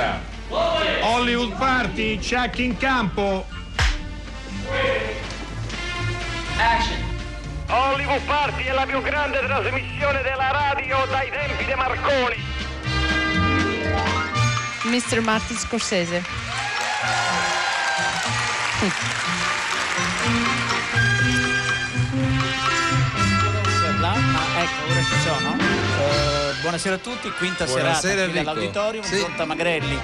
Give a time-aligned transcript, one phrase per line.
[0.00, 0.24] Sound.
[1.02, 3.44] Hollywood Party, check in campo.
[7.68, 12.36] Hollywood Party è la più grande trasmissione della radio dai tempi di Marconi.
[14.84, 15.20] Mr.
[15.20, 16.24] Martin Scorsese.
[24.90, 25.56] ora ci sono.
[25.58, 29.04] Eh, buonasera a tutti, quinta Buonasera, serata dall'auditorium.
[29.04, 29.18] Sì.
[29.18, 29.98] Zonta Magrelli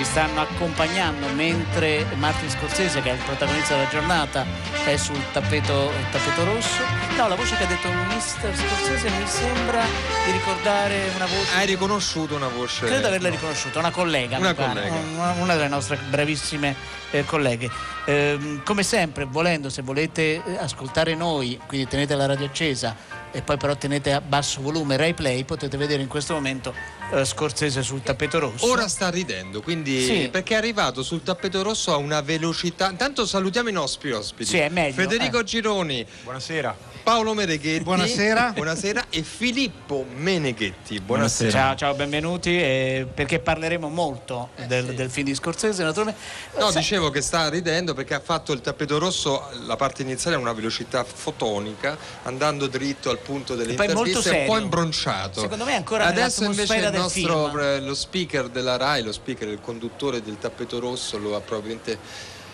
[0.00, 4.46] vi stanno accompagnando mentre Martin Scorsese, che è il protagonista della giornata,
[4.86, 6.82] è sul tappeto, tappeto rosso.
[7.16, 8.54] No, la voce che ha detto Mr.
[8.54, 9.82] Scorsese mi sembra
[10.24, 11.54] di ricordare una voce.
[11.54, 12.86] Hai riconosciuto una voce?
[12.86, 14.94] Credo di averla riconosciuta, una collega, Una collega.
[15.14, 16.74] una, una delle nostre bravissime
[17.10, 17.70] eh, colleghe.
[18.06, 22.96] Ehm, come sempre, volendo, se volete eh, ascoltare noi, quindi tenete la radio accesa
[23.32, 26.74] e poi però tenete a basso volume Rai Play, potete vedere in questo momento
[27.12, 28.66] eh, Scorsese sul tappeto rosso.
[28.66, 30.28] Ora sta ridendo, quindi Sì.
[30.30, 32.90] perché è arrivato sul tappeto rosso a una velocità.
[32.90, 34.50] Intanto salutiamo i nostri ospiti.
[34.50, 35.44] Sì, è meglio, Federico eh.
[35.44, 36.88] Gironi, Buonasera.
[37.02, 37.82] Paolo Meneghetti.
[37.82, 38.52] Buonasera.
[38.54, 41.00] Buonasera e Filippo Meneghetti.
[41.00, 41.50] Buonasera.
[41.50, 46.20] Ciao, ciao, benvenuti, eh, perché parleremo molto del, del film di Scorsese, naturalmente.
[46.58, 50.36] No, Sa- dicevo che sta ridendo perché ha fatto il tappeto rosso, la parte iniziale
[50.36, 54.58] a una velocità fotonica, andando dritto al punto delle E poi molto interviste, un po'
[54.58, 55.40] imbronciato.
[55.40, 59.48] Secondo me è ancora Adesso invece del nostro eh, lo speaker della RAI, lo speaker,
[59.48, 61.98] il conduttore del tappeto rosso lo ha probabilmente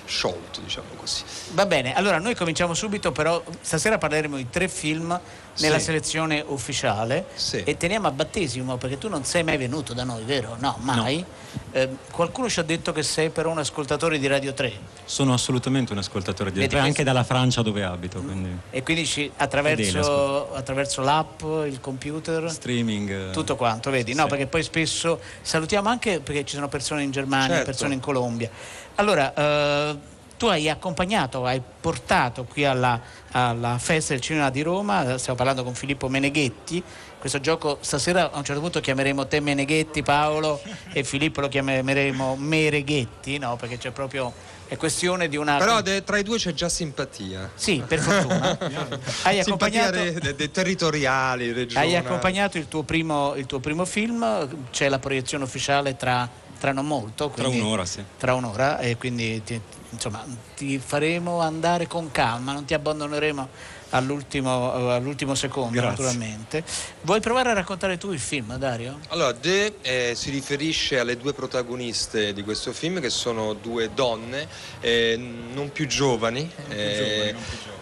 [0.07, 1.23] sciolto, diciamo così.
[1.53, 5.19] Va bene, allora noi cominciamo subito, però stasera parleremo di tre film
[5.59, 5.85] nella Sì.
[5.85, 7.63] selezione ufficiale Sì.
[7.65, 10.57] e teniamo a battesimo perché tu non sei mai venuto da noi, vero?
[10.61, 11.25] No, mai.
[11.73, 14.73] Eh, qualcuno ci ha detto che sei però un ascoltatore di Radio 3
[15.07, 18.83] Sono assolutamente un ascoltatore di Radio 3, questo- anche dalla Francia dove abito, quindi e
[18.83, 23.29] quindi ci- attraverso, attraverso l'app, il computer, streaming.
[23.29, 24.13] eh, tutto quanto, vedi?
[24.15, 24.29] No, sì.
[24.29, 27.65] perché poi spesso salutiamo anche perché ci sono persone in Germania, Certo.
[27.65, 28.51] persone in Colombia.
[28.97, 29.99] Allora, eh,
[30.39, 33.01] tu hai accompagnato, hai portato qui alla,
[33.33, 36.83] alla Festa del Cinema di Roma, stiamo parlando con Filippo Meneghetti,
[37.19, 40.61] questo gioco stasera a un certo punto chiameremo te Meneghetti Paolo
[40.93, 43.57] e Filippo lo chiameremo Mereghetti, no?
[43.57, 44.33] Perché c'è proprio,
[44.69, 45.57] è questione di una...
[45.57, 47.51] Però de- tra i due c'è già simpatia.
[47.55, 48.57] Sì, per fortuna.
[49.25, 49.91] hai Simpatia accompagnato...
[49.93, 51.89] de- de- de- territoriali, regionali.
[51.89, 56.29] Hai accompagnato il tuo, primo, il tuo primo film, c'è la proiezione ufficiale tra,
[56.59, 57.31] tra non molto.
[57.35, 58.03] Tra un'ora, sì.
[58.19, 60.25] Tra un'ora e quindi ti, insomma,
[60.55, 63.49] ti faremo andare con calma, non ti abbandoneremo
[63.91, 65.91] all'ultimo, all'ultimo secondo Grazie.
[65.91, 66.65] naturalmente.
[67.03, 68.99] Vuoi provare a raccontare tu il film, Dario?
[69.09, 74.49] Allora, De eh, si riferisce alle due protagoniste di questo film che sono due donne
[74.81, 75.17] eh,
[75.53, 77.35] non più giovani, eh,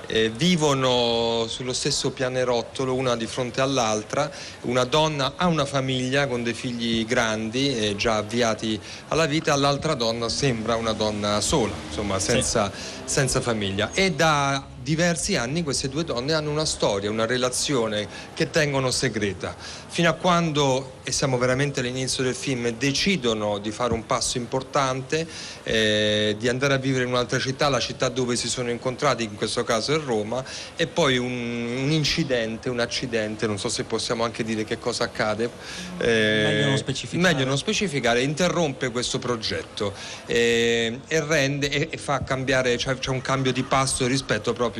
[0.06, 4.30] eh, vivono sullo stesso pianerottolo una di fronte all'altra,
[4.62, 8.78] una donna ha una famiglia con dei figli grandi eh, già avviati
[9.08, 12.70] alla vita, l'altra donna sembra una donna sola, insomma senza,
[13.04, 18.50] senza famiglia e da diversi anni queste due donne hanno una storia, una relazione che
[18.50, 19.56] tengono segreta,
[19.88, 25.26] fino a quando, e siamo veramente all'inizio del film, decidono di fare un passo importante,
[25.62, 29.34] eh, di andare a vivere in un'altra città, la città dove si sono incontrati, in
[29.36, 30.44] questo caso è Roma,
[30.76, 35.04] e poi un, un incidente, un accidente, non so se possiamo anche dire che cosa
[35.04, 35.48] accade.
[35.98, 37.32] eh, Meglio non specificare.
[37.32, 39.94] meglio non specificare, interrompe questo progetto
[40.26, 44.72] eh, e rende e, e fa cambiare, cioè c'è un cambio di passo rispetto proprio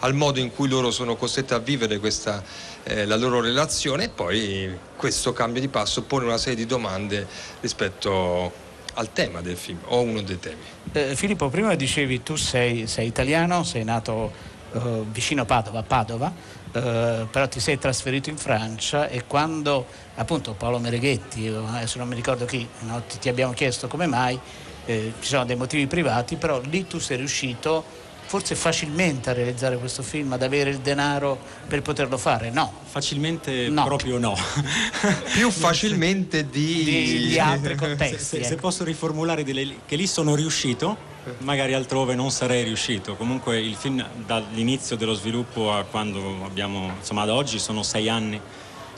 [0.00, 2.42] al modo in cui loro sono costretti a vivere questa,
[2.84, 7.26] eh, la loro relazione e poi questo cambio di passo pone una serie di domande
[7.60, 8.64] rispetto
[8.94, 10.62] al tema del film o uno dei temi.
[10.92, 14.32] Eh, Filippo, prima dicevi tu sei, sei italiano, sei nato
[14.72, 16.32] eh, vicino a Padova, Padova,
[16.72, 22.08] eh, però ti sei trasferito in Francia e quando appunto Paolo Mereghetti, o adesso non
[22.08, 24.38] mi ricordo chi, no, ti, ti abbiamo chiesto come mai,
[24.86, 27.84] eh, ci sono dei motivi privati, però lì tu sei riuscito
[28.26, 31.38] forse facilmente a realizzare questo film, ad avere il denaro
[31.68, 32.72] per poterlo fare, no?
[32.84, 33.84] Facilmente No.
[33.84, 34.34] proprio no.
[35.32, 36.82] Più facilmente di...
[36.84, 38.18] Di, di altri se, contesti.
[38.18, 38.62] se- se ecco.
[38.62, 43.14] posso riformulare delle- che lì sono riuscito, magari altrove non sarei riuscito.
[43.16, 48.40] Comunque il film dall'inizio dello sviluppo a quando abbiamo, insomma ad oggi sono sei anni.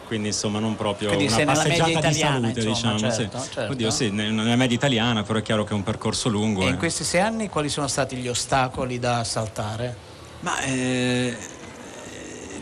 [0.09, 3.13] Quindi insomma non proprio Quindi una passeggiata media di italiana, salute, insomma, diciamo.
[3.13, 3.51] certo, sì.
[3.53, 3.73] certo.
[3.73, 6.63] Oddio, sì, ne- nella media italiana, però è chiaro che è un percorso lungo.
[6.63, 6.69] E eh.
[6.71, 9.95] in questi sei anni quali sono stati gli ostacoli da saltare?
[10.41, 11.37] Ma eh,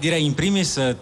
[0.01, 0.97] direi in primis eh,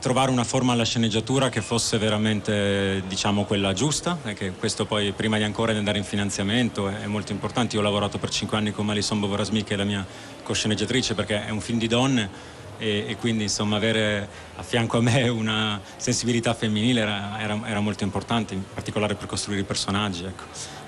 [0.00, 5.12] trovare una forma alla sceneggiatura che fosse veramente diciamo quella giusta e che questo poi
[5.12, 7.76] prima di ancora di andare in finanziamento è, è molto importante.
[7.76, 10.04] Io ho lavorato per cinque anni con Malison Bovorasmi che è la mia
[10.42, 15.00] cosceneggiatrice perché è un film di donne e, e quindi insomma avere a fianco a
[15.00, 20.24] me una sensibilità femminile era, era, era molto importante, in particolare per costruire i personaggi.
[20.24, 20.44] Ecco.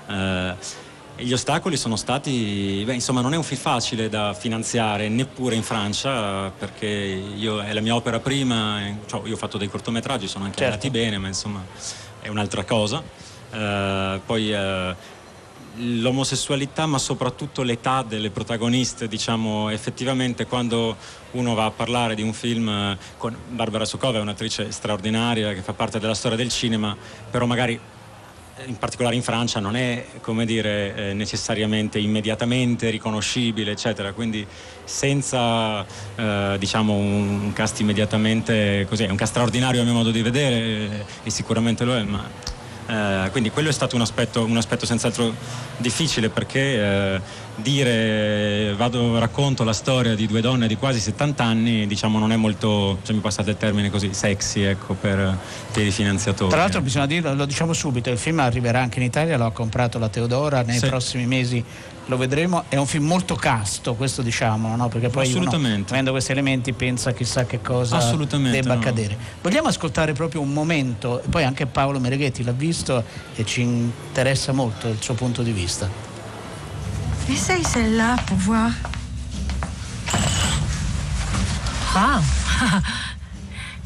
[0.09, 0.85] Eh,
[1.19, 5.63] gli ostacoli sono stati, beh, insomma non è un film facile da finanziare neppure in
[5.63, 10.45] Francia perché io, è la mia opera prima, cioè, io ho fatto dei cortometraggi, sono
[10.45, 10.73] anche certo.
[10.73, 11.65] andati bene, ma insomma
[12.21, 13.01] è un'altra cosa.
[13.51, 14.95] Eh, poi eh,
[15.77, 20.95] l'omosessualità, ma soprattutto l'età delle protagoniste, diciamo effettivamente quando
[21.31, 25.61] uno va a parlare di un film eh, con Barbara Sokova, è un'attrice straordinaria che
[25.61, 26.95] fa parte della storia del cinema,
[27.29, 27.79] però magari
[28.65, 34.13] in particolare in Francia non è come dire eh, necessariamente immediatamente riconoscibile eccetera.
[34.13, 34.45] Quindi
[34.83, 35.85] senza
[36.15, 40.55] eh, diciamo un, cast immediatamente così è un cast straordinario a mio modo di vedere
[40.55, 42.56] eh, e sicuramente lo è ma eh,
[43.31, 45.33] quindi quello è stato un aspetto, un aspetto senz'altro
[45.77, 47.21] difficile perché eh,
[47.57, 52.35] dire vado, racconto la storia di due donne di quasi 70 anni diciamo non è
[52.35, 55.37] molto, se mi passate il termine così, sexy ecco, per,
[55.71, 56.49] per i finanziatori.
[56.49, 59.97] Tra l'altro bisogna dirlo, lo diciamo subito, il film arriverà anche in Italia, l'ho comprato
[59.99, 60.87] la Teodora, nei Sì.
[60.87, 61.63] prossimi mesi
[62.07, 64.87] lo vedremo, è un film molto casto, questo diciamo, no?
[64.87, 68.79] perché poi uno, avendo questi elementi pensa chissà che cosa debba no.
[68.79, 69.17] accadere.
[69.41, 73.03] Vogliamo ascoltare proprio un momento, poi anche Paolo Mereghetti l'ha visto
[73.35, 76.16] e ci interessa molto il suo punto di vista.
[77.29, 78.71] Essaye celle-là pour voir.
[81.95, 82.19] Ah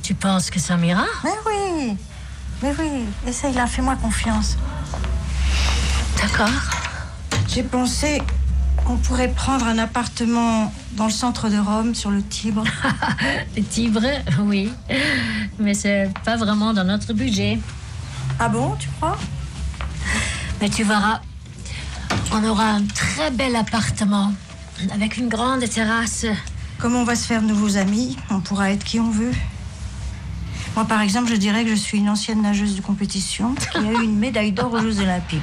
[0.04, 1.06] Tu penses que ça m'ira?
[1.24, 1.98] Mais oui,
[2.62, 4.58] mais oui, essaye-la, fais-moi confiance.
[6.18, 6.50] D'accord.
[7.48, 8.22] J'ai pensé
[8.86, 12.64] qu'on pourrait prendre un appartement dans le centre de Rome, sur le Tibre.
[13.56, 14.02] Le Tibre,
[14.42, 14.72] oui.
[15.60, 17.60] Mais c'est pas vraiment dans notre budget.
[18.40, 19.18] Ah bon, tu crois?
[20.60, 21.22] Mais tu verras,
[22.32, 24.34] on aura un très bel appartement
[24.94, 26.26] avec une grande terrasse.
[26.80, 29.34] Comme on va se faire de nouveaux amis, on pourra être qui on veut.
[30.76, 33.92] Moi, par exemple, je dirais que je suis une ancienne nageuse de compétition qui a
[33.92, 35.42] eu une médaille d'or aux Jeux Olympiques.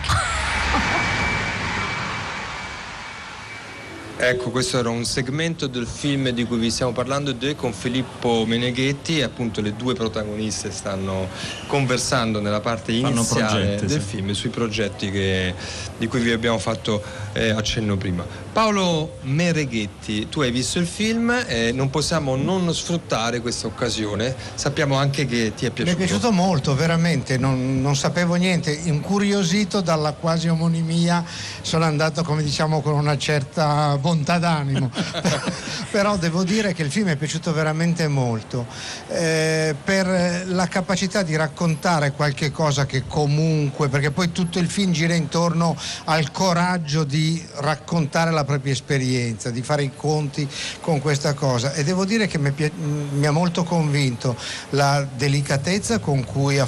[4.20, 8.44] Ecco, questo era un segmento del film di cui vi stiamo parlando De con Filippo
[8.44, 11.29] Meneghetti e appunto le due protagoniste stanno
[11.69, 14.06] conversando nella parte iniziale progetti, del sì.
[14.17, 15.55] film sui progetti che-
[15.97, 17.00] di cui vi abbiamo fatto
[17.32, 18.26] eh, accenno prima.
[18.59, 24.35] Paolo Mereghetti, tu hai visto il film e non possiamo non sfruttare questa occasione.
[24.55, 25.91] Sappiamo anche che ti è Mi piaciuto.
[25.91, 31.25] è piaciuto molto, veramente, non, non sapevo niente, incuriosito dalla quasi omonimia,
[31.61, 34.91] sono andato come diciamo con una certa bontà d'animo,
[35.93, 38.67] però devo dire che il film mi è piaciuto veramente molto,
[39.07, 44.91] eh, per la capacità di raccontare qualche cosa che comunque, perché poi tutto il film
[44.91, 45.77] gira intorno
[46.07, 50.49] al coraggio di raccontare la propria esperienza, di fare i conti
[50.81, 51.75] con questa cosa.
[51.75, 54.35] E devo dire che mi, ha molto convinto
[54.71, 56.59] la delicatezza con cui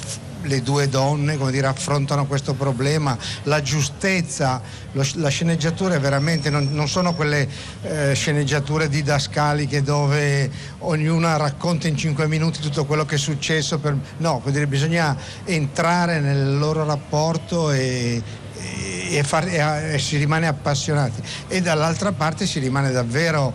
[0.43, 4.61] le due donne come dire, affrontano questo problema, la giustezza,
[4.93, 7.49] lo- la sceneggiatura è veramente, non, non sono quelle
[7.83, 13.97] eh, sceneggiature didascaliche dove ognuna racconta in cinque minuti tutto quello che è successo, per-
[14.19, 18.23] no, dire, bisogna entrare nel loro rapporto e,
[19.17, 23.53] e- far- e- e si rimane appassionati e dall'altra parte si rimane davvero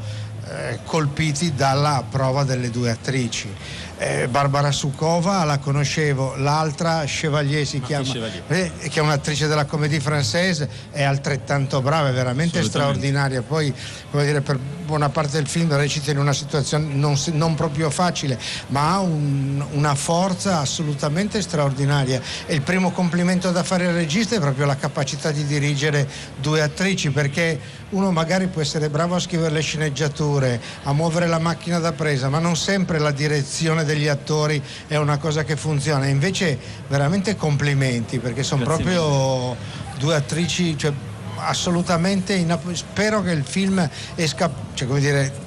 [0.48, 3.52] eh, colpiti dalla prova delle due attrici.
[3.98, 8.44] Eh, Barbara Sukova la conoscevo, l'altra Chevalier si chiama, Chevalier.
[8.48, 13.42] eh, che è un'attrice della comédie française, è altrettanto brava, è veramente straordinaria.
[13.42, 13.74] Poi,
[14.12, 18.38] come dire, per buona parte del film recita in una situazione non, non proprio facile,
[18.68, 22.22] ma ha un- una forza assolutamente straordinaria.
[22.46, 26.06] E il primo complimento da fare al regista è proprio la capacità di dirigere
[26.42, 31.40] due attrici, perché uno magari può essere bravo a scrivere le sceneggiature, a muovere la
[31.40, 36.06] macchina da presa, ma non sempre la direzione degli attori è una cosa che funziona.
[36.08, 39.56] Invece veramente complimenti, perché sono proprio
[39.98, 40.92] due attrici cioè,
[41.38, 45.44] assolutamente inapp- spero che il film esca, cioè, come dire,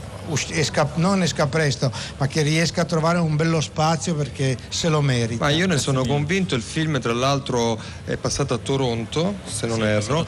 [0.50, 5.00] esca- non esca presto, ma che riesca a trovare un bello spazio perché se lo
[5.00, 5.44] merita.
[5.44, 9.76] Ma io ne sono convinto, il film tra l'altro è passato a Toronto, se non
[9.78, 10.26] Sì, è erro,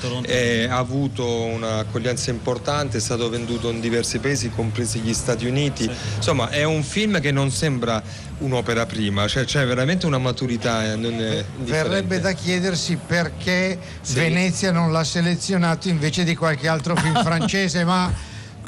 [0.73, 5.91] ha avuto un'accoglienza importante, è stato venduto in diversi paesi, compresi gli Stati Uniti.
[6.17, 8.03] Insomma, è un film che non sembra
[8.39, 14.15] un'opera prima, cioè c'è veramente una maturità eh, non è Verrebbe da chiedersi perché Sì.
[14.15, 18.11] Venezia non l'ha selezionato invece di qualche altro film francese, ma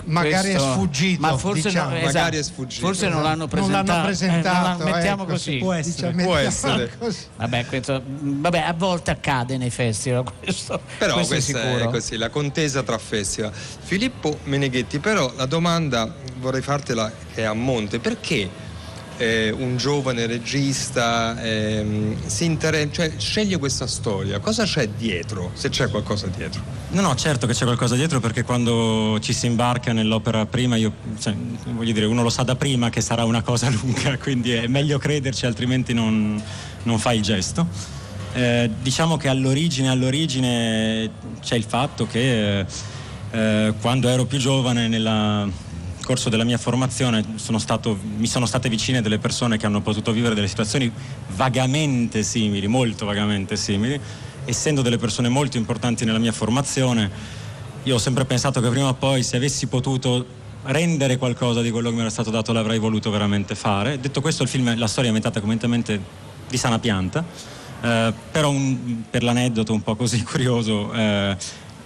[0.05, 1.21] magari questo- è sfuggito.
[1.21, 1.89] ma forse, diciamo.
[1.91, 2.87] no, esatto, Magari è sfugito.
[2.87, 5.57] forse non l'hanno Non presentato, l'hanno eh, presentato, non la- mettiamo ecco, così.
[5.59, 6.11] può essere.
[6.13, 6.93] Diciamo, Può essere.
[6.99, 7.19] così.
[7.37, 11.91] Vabbè, questo- vabbè, a volte accade nei festival, questo, Però questo è questa è, sicuro.
[11.91, 13.53] così, la contesa tra festival.
[13.53, 18.49] Filippo Meneghetti, però la domanda vorrei fartela che è a monte, perché
[19.23, 21.37] eh, un giovane regista
[22.27, 24.41] si inter- cioè, sceglie questa storia?
[24.41, 26.61] Cosa c'è dietro, se c'è qualcosa dietro?
[26.91, 30.93] No, no, certo che c'è qualcosa dietro perché quando ci si imbarca nell'opera prima, io,
[31.21, 31.35] cioè,
[31.71, 34.99] voglio dire, uno lo sa da prima che sarà una cosa lunga, quindi è meglio
[34.99, 36.43] crederci, altrimenti non,
[36.83, 37.67] non fa il gesto.
[38.35, 41.11] Eh, diciamo che all'origine, all'origine
[41.41, 42.67] c'è il fatto che eh,
[43.31, 45.53] eh, quando ero più giovane nella nel
[46.05, 50.13] corso della mia formazione sono stato- mi sono state vicine delle persone che hanno potuto
[50.13, 50.91] vivere delle situazioni
[51.37, 53.99] vagamente simili, molto vagamente simili,
[54.45, 57.11] essendo delle persone molto importanti nella mia formazione,
[57.85, 60.25] io ho sempre pensato che prima o poi se avessi potuto
[60.65, 63.99] rendere qualcosa di quello che mi era stato dato l'avrei voluto veramente fare.
[63.99, 66.01] Detto questo il film, la storia è ambientata completamente
[66.49, 67.25] di sana pianta,
[67.83, 71.37] eh, però un- per l'aneddoto un po' così curioso, eh,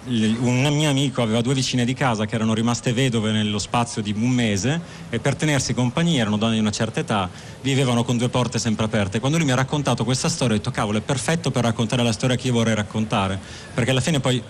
[0.07, 4.13] un mio amico aveva due vicine di casa che erano rimaste vedove nello spazio di
[4.15, 7.29] un mese e per tenersi compagnia, erano donne di una certa età,
[7.61, 9.19] vivevano con due porte sempre aperte.
[9.19, 12.13] Quando lui mi ha raccontato questa storia ho detto cavolo è perfetto per raccontare la
[12.13, 13.37] storia che io vorrei raccontare,
[13.73, 14.41] perché alla fine poi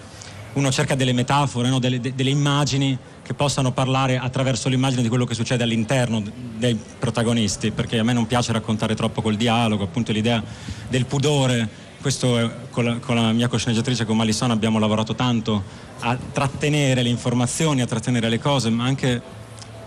[0.54, 1.80] uno cerca delle metafore, no?
[1.80, 6.24] delle, de- delle immagini che possano parlare attraverso l'immagine di quello che succede all'interno
[6.58, 10.44] dei protagonisti, perché a me non piace raccontare troppo col dialogo, appunto l'idea
[10.88, 11.86] del pudore.
[12.02, 15.64] Questo è- con, la, con la mia cosceneggiatrice, con Malison, abbiamo lavorato tanto
[16.00, 19.22] a trattenere le informazioni, a trattenere le cose, ma anche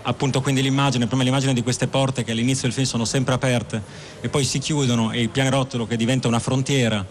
[0.03, 3.83] appunto quindi l'immagine, prima l'immagine di queste porte che all'inizio del film sono sempre aperte
[4.21, 7.05] e poi si chiudono e il pianerottolo che diventa una frontiera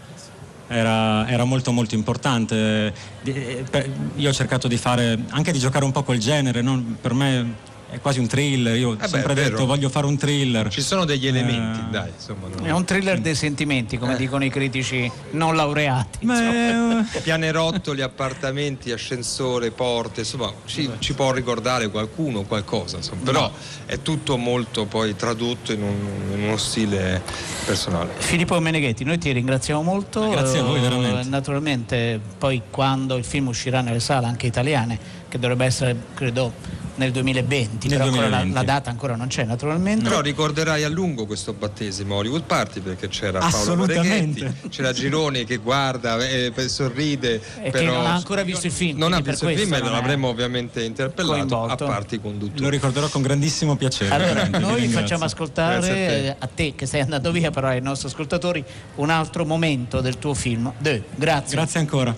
[0.67, 2.93] era, era molto molto importante.
[3.23, 6.83] Eh, per- Io ho cercato di fare, anche di giocare un po' col genere, no?
[6.99, 7.55] per me
[7.91, 9.49] è quasi un thriller, io ho Eh beh, sempre vero.
[9.49, 10.67] detto voglio fare un thriller.
[10.69, 12.47] Ci sono degli elementi, Eh, dai, insomma.
[12.47, 12.63] no?
[12.63, 16.25] È un thriller dei sentimenti, come dicono i critici non laureati.
[16.25, 23.21] Ma Pianerottoli, appartamenti, ascensore, porte, insomma, ci, ci può ricordare qualcuno, qualcosa, insomma.
[23.23, 23.51] però
[23.85, 27.21] è tutto molto poi tradotto in, un- in uno stile
[27.65, 28.13] personale.
[28.17, 30.29] Filippo Meneghetti, noi ti ringraziamo molto.
[30.29, 31.29] Grazie a voi, Eh, veramente.
[31.29, 36.53] Naturalmente, poi quando il film uscirà nelle sale anche italiane, che dovrebbe essere, credo,
[36.99, 38.53] nel 2020, Nel però ancora la- 2020.
[38.53, 40.03] La, data ancora non c'è, naturalmente.
[40.03, 44.41] Però ricorderai a lungo questo battesimo Hollywood Party perché c'era Paolo Assolutamente.
[44.43, 48.73] Moreghetti, c'era Gironi che guarda, eh, sorride, E che però non ha ancora visto il
[48.73, 48.97] film.
[48.97, 51.83] non ha visto il film e non avremmo ovviamente interpellato coinvolto.
[51.85, 52.61] a parte i conduttori.
[52.61, 54.13] Lo ricorderò con grandissimo piacere.
[54.13, 56.35] Allora, noi facciamo ascoltare a te.
[56.37, 56.73] a te.
[56.75, 58.63] che sei andato via, però ai nostri ascoltatori,
[58.95, 60.71] un altro momento del tuo film.
[60.77, 61.55] De, grazie.
[61.55, 62.13] Grazie ancora.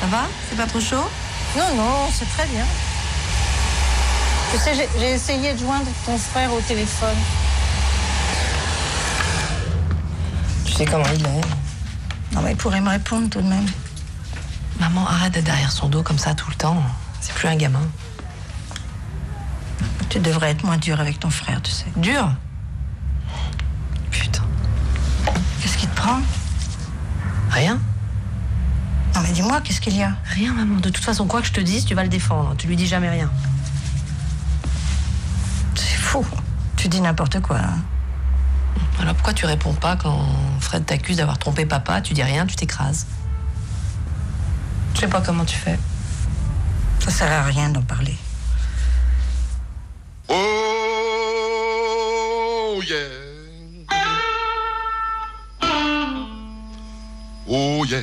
[0.00, 1.08] Ça va C'est pas trop chaud
[1.56, 2.64] Non, non, c'est très bien.
[4.54, 7.16] Tu sais, j'ai- essayé de joindre ton frère au téléphone.
[10.64, 11.40] Tu sais comment il est.
[12.32, 13.66] Non, mais il pourrait me répondre tout de même.
[14.78, 16.80] Maman, arrête d'être derrière son dos comme ça tout le temps.
[17.20, 17.82] C'est plus un gamin.
[20.08, 21.86] Tu devrais être moins dur avec ton frère, tu sais.
[21.96, 22.32] Dur
[24.12, 24.44] Putain.
[25.60, 26.20] Qu'est-ce qui te prend?
[27.50, 27.80] Rien
[29.16, 30.12] Non, mais dis-moi, qu'est-ce qu'il y a?
[30.26, 30.76] Rien, maman.
[30.76, 32.54] De toute façon, quoi que je te dise, tu vas le défendre.
[32.56, 33.28] Tu lui dis jamais rien.
[36.76, 37.56] Tu dis n'importe quoi.
[37.58, 37.82] hein.
[39.00, 40.24] Alors pourquoi tu réponds pas quand
[40.60, 42.00] Fred t'accuse d'avoir trompé papa?
[42.00, 43.06] Tu dis rien, tu t'écrases.
[44.94, 45.78] Je sais pas comment tu fais.
[47.00, 48.16] Ça sert à rien d'en parler.
[50.28, 50.34] Oh,
[52.88, 52.96] yeah.
[57.48, 58.00] Oh, yeah.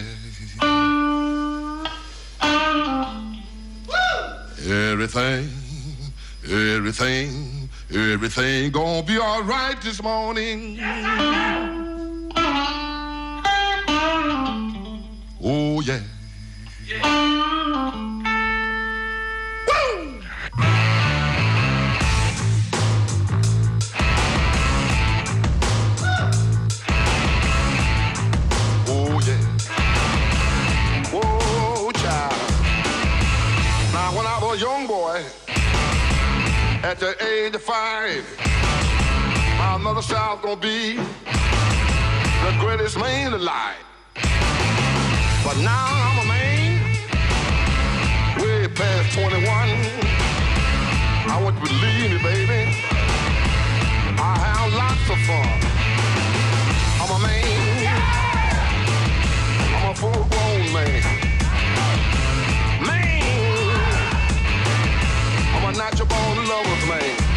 [4.64, 5.50] Everything,
[6.46, 7.61] everything,
[7.94, 10.80] everything gonna be all right this morning.
[15.44, 16.00] Oh, yeah.
[17.04, 18.11] Oh,
[36.92, 38.26] at the age of five,
[39.58, 43.78] my mother was gonna be the greatest man alive.
[45.46, 46.82] But now I'm a man,
[48.42, 49.48] way past 21.
[51.32, 52.62] I want you to believe me, baby.
[54.20, 55.60] I have lots of fun.
[57.02, 57.96] I'm a man.
[59.76, 60.74] I'm a full-grown.
[60.74, 61.31] Man,
[65.82, 67.31] not your bone lower.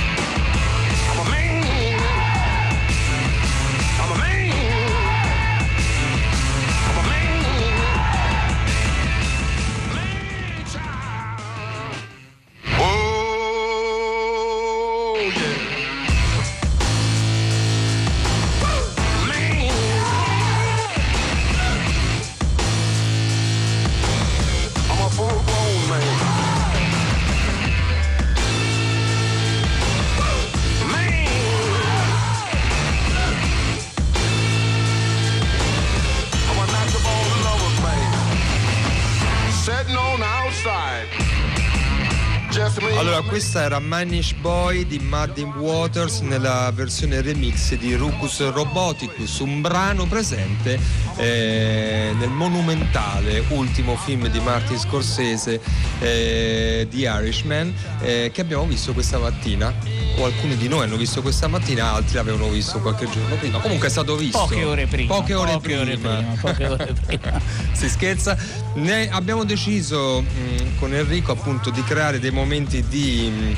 [43.15, 49.61] Allora, questa era Manish Boy di Martin Waters nella versione remix di Rucus Roboticus, un
[49.61, 50.81] brano presente
[51.19, 55.61] eh, nel monumentale ultimo film di Martin Scorsese,
[56.01, 59.73] eh, The Irishman, eh, che abbiamo visto questa mattina,
[60.17, 63.61] o alcuni di noi hanno visto questa mattina, altri l'avevano visto qualche giorno prima.
[63.61, 64.39] Comunque è stato visto.
[64.39, 65.15] Poche ore prima.
[65.15, 65.81] Poche ore poche prima.
[65.83, 67.41] Ore prima, poche ore prima.
[67.71, 68.37] si scherza.
[68.75, 73.57] Ne abbiamo deciso mh, con Enrico appunto di creare dei momenti di mh,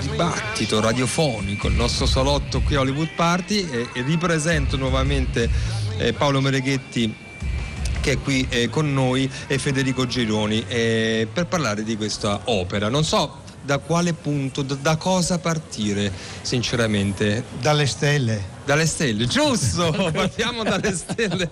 [0.00, 5.48] dibattito radiofonico, il nostro salotto qui a Hollywood Party e, e ripresento nuovamente
[5.98, 7.14] eh, Paolo Mereghetti
[8.00, 12.88] che è qui eh, con noi e Federico Gironi eh, per parlare di questa opera.
[12.88, 17.44] Non so da quale punto, da, cosa partire sinceramente.
[17.60, 18.54] Dalle stelle.
[18.64, 21.50] Dalle stelle, giusto, partiamo dalle stelle.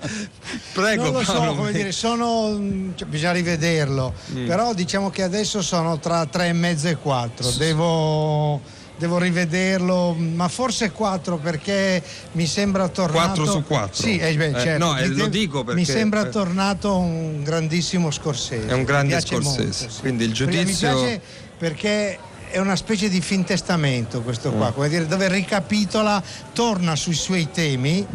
[0.73, 1.50] Prego non lo Paolo.
[1.50, 2.92] so, come dire, sono.
[2.94, 4.14] cioè, bisogna rivederlo.
[4.33, 4.47] Mm.
[4.47, 7.50] Però diciamo che adesso sono tra tre e mezzo e quattro.
[7.50, 8.83] Devo.
[8.97, 12.00] Devo rivederlo, ma forse quattro perché
[12.33, 13.42] mi sembra tornato.
[13.42, 14.02] 4 su 4.
[14.02, 14.85] Sì, eh, beh, Eh, certo.
[14.85, 16.28] no, eh, lo dico perché- Mi sembra eh.
[16.28, 18.68] tornato un grandissimo Scorsese.
[18.68, 19.99] È un grande Scorsese, molto, sì.
[20.00, 21.21] quindi il giudizio-
[21.68, 22.18] perché
[22.50, 24.73] è una specie di fin testamento questo qua, Mm.
[24.75, 28.06] come dire, dove ricapitola, torna sui suoi temi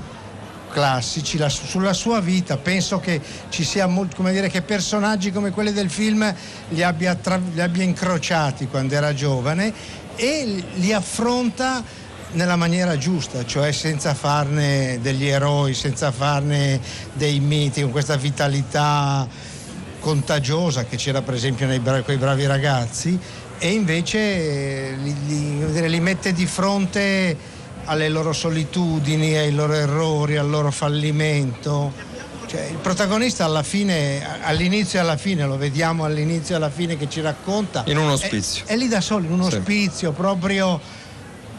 [0.71, 2.57] classici, la- sulla sua vita.
[2.57, 6.31] Penso che ci sia molto, come dire, che personaggi come quelli del film
[6.69, 9.73] li abbia, tra- li abbia incrociati quando era giovane
[10.15, 11.83] e li affronta
[12.33, 16.79] nella maniera giusta, cioè senza farne degli eroi, senza farne
[17.13, 19.27] dei miti, con questa vitalità
[19.99, 23.17] contagiosa che c'era per esempio nei bra- quei bravi ragazzi
[23.57, 27.35] e invece eh, li, li- li mette di fronte
[27.85, 31.91] alle loro solitudini, ai loro errori, al loro fallimento.
[32.45, 36.97] Cioè, il protagonista alla fine, all'inizio e alla fine, lo vediamo all'inizio e alla fine
[36.97, 37.83] che ci racconta.
[37.87, 38.63] In un è- ospizio.
[38.65, 39.57] È, lì da solo, in un Sì.
[39.57, 40.79] ospizio, proprio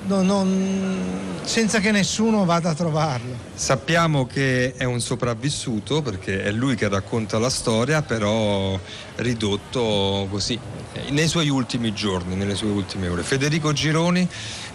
[0.07, 3.35] non- non- senza che nessuno vada a trovarlo.
[3.55, 8.79] Sappiamo che è un sopravvissuto perché è lui che racconta la storia, però
[9.23, 10.59] ridotto così,
[10.93, 13.23] eh, nei suoi ultimi giorni, nelle sue ultime ore.
[13.23, 14.27] Federico Gironi,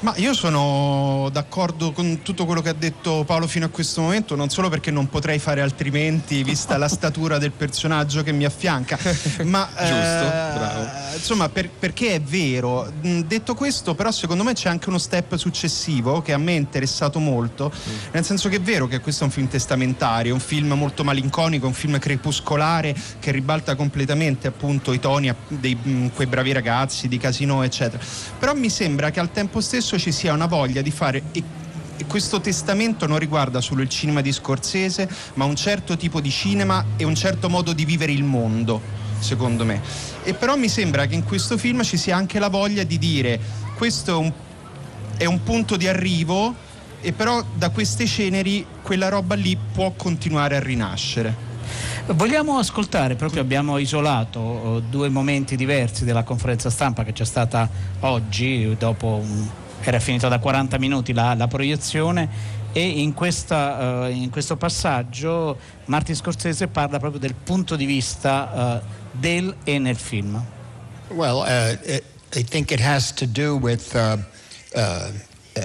[0.02, 4.36] Ma io sono d'accordo con tutto quello che ha detto Paolo fino a questo momento,
[4.36, 9.00] non solo perché non potrei fare altrimenti, vista la statura del personaggio che mi affianca,
[9.46, 10.88] ma Giusto, bravo.
[11.16, 12.92] insomma per- perché è vero.
[13.06, 16.58] Mm, Detto questo, però, secondo me c'è anche uno step successivo che a me è
[16.58, 17.72] interessato molto,
[18.12, 21.66] nel senso che è vero che questo è un film testamentario, un film molto malinconico,
[21.66, 27.64] un film crepuscolare che ribalta completamente appunto i toni mm, quei bravi ragazzi di Casino,
[27.64, 28.04] eccetera.
[28.38, 31.24] Però mi sembra che al tempo stesso ci sia una voglia di fare
[31.98, 36.30] e questo testamento non riguarda solo il cinema di Scorsese, ma un certo tipo di
[36.30, 38.82] cinema e un certo modo di vivere il mondo,
[39.20, 39.82] secondo me.
[40.24, 43.40] E però mi sembra che in questo film ci sia anche la voglia di dire
[43.76, 44.32] questo è un,
[45.18, 46.56] è un punto di arrivo
[47.02, 51.54] e però da queste ceneri quella roba lì può continuare a rinascere.
[52.08, 57.70] Vogliamo ascoltare, proprio abbiamo isolato eh, due momenti diversi della conferenza stampa che c'è stata
[58.02, 59.50] oggi, dopo un-
[59.82, 62.28] era finita da 40 minuti la, la proiezione
[62.72, 68.82] e in, questa, eh, in questo passaggio Martin Scorsese parla proprio del punto di vista
[68.82, 70.44] eh, del e nel film.
[71.10, 72.04] Well, uh, it,
[72.36, 74.18] I think it has to do with uh,
[74.76, 75.12] uh,
[75.56, 75.62] uh,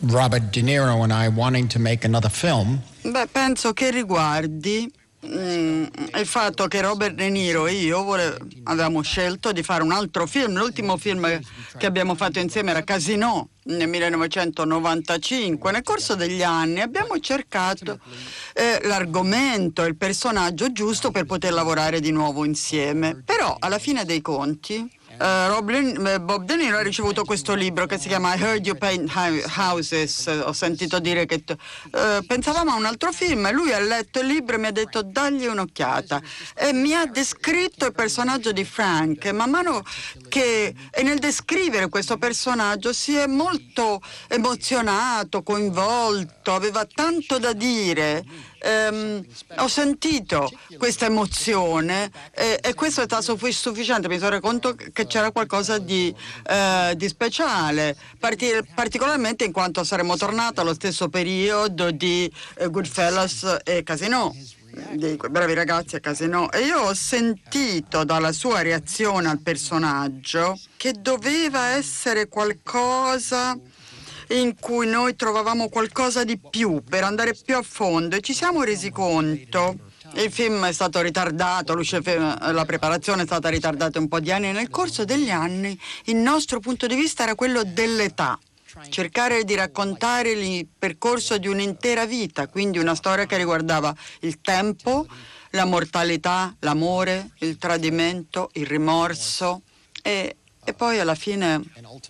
[0.00, 2.80] Robert De Niro and I wanting to make another film.
[3.02, 4.90] Beh, penso che riguardi
[5.28, 10.26] il fatto che Robert De Niro e io vole- avevamo scelto di fare un altro
[10.26, 10.56] film.
[10.56, 11.40] L'ultimo film
[11.76, 15.72] che abbiamo fatto insieme era Casino nel 1995.
[15.72, 17.98] Nel corso degli anni abbiamo cercato
[18.54, 23.22] eh, l'argomento, il personaggio giusto per poter lavorare di nuovo insieme.
[23.24, 27.54] Però alla fine dei conti eh, Rob Len- eh, Bob De Niro ha ricevuto questo
[27.54, 30.26] libro che si chiama I Heard You Paint Hou- Houses.
[30.26, 34.26] Ho sentito dire che eh, pensavamo a un altro film e lui ha letto il
[34.26, 36.20] libro e mi ha detto dagli un'occhiata
[36.54, 39.26] e mi ha descritto il personaggio di Frank.
[39.32, 39.82] Man mano
[40.28, 48.24] che e nel descrivere questo personaggio si è molto emozionato, coinvolto, aveva tanto da dire.
[48.66, 49.24] Ehm,
[49.58, 55.06] ho sentito questa emozione e, e questo è stato sufficiente, mi sono reso conto che
[55.06, 56.12] c'era qualcosa di,
[56.48, 63.58] eh, di speciale, parti- particolarmente in quanto saremmo tornati allo stesso periodo di eh, Goodfellas
[63.62, 64.34] e Casino
[64.90, 66.50] di quei bravi ragazzi a Casino.
[66.50, 73.58] E io ho sentito dalla sua reazione al personaggio che doveva essere qualcosa
[74.28, 78.62] in cui noi trovavamo qualcosa di più per andare più a fondo e ci siamo
[78.62, 79.76] resi conto
[80.14, 84.52] il film è stato ritardato, la preparazione è stata ritardata un po' di anni.
[84.52, 88.38] Nel corso degli anni il nostro punto di vista era quello dell'età
[88.88, 95.06] cercare di raccontare il percorso di un'intera vita, quindi una storia che riguardava il tempo,
[95.50, 99.62] la mortalità, l'amore, il tradimento, il rimorso
[100.02, 101.62] e, e poi alla fine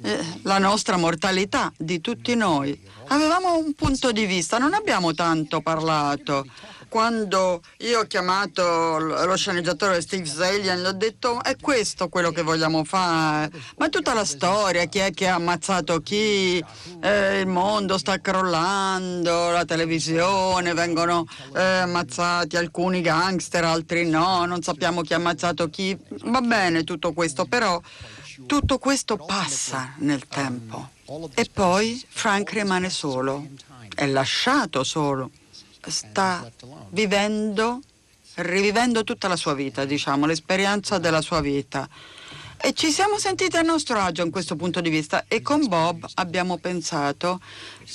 [0.03, 2.81] eh, la nostra mortalità di tutti noi.
[3.09, 6.47] Avevamo un punto di vista, non abbiamo tanto parlato.
[6.89, 12.41] Quando io ho chiamato lo sceneggiatore Steve Zalian, gli ho detto è questo quello che
[12.41, 16.65] vogliamo fare, ma tutta la storia, chi è che ha ammazzato chi,
[17.03, 24.63] eh, il mondo sta crollando, la televisione, vengono eh, ammazzati alcuni gangster, altri no, non
[24.63, 27.79] sappiamo chi ha ammazzato chi, va bene tutto questo, però
[28.47, 30.91] tutto questo passa nel tempo.
[31.35, 33.47] E poi Frank rimane solo,
[33.95, 35.31] è lasciato solo.
[35.87, 36.51] Sta
[36.91, 37.81] vivendo,
[38.35, 41.89] rivivendo tutta la sua vita, diciamo, l'esperienza della sua vita.
[42.67, 46.05] E ci siamo sentiti a nostro agio in questo punto di vista e con Bob
[46.15, 47.41] abbiamo pensato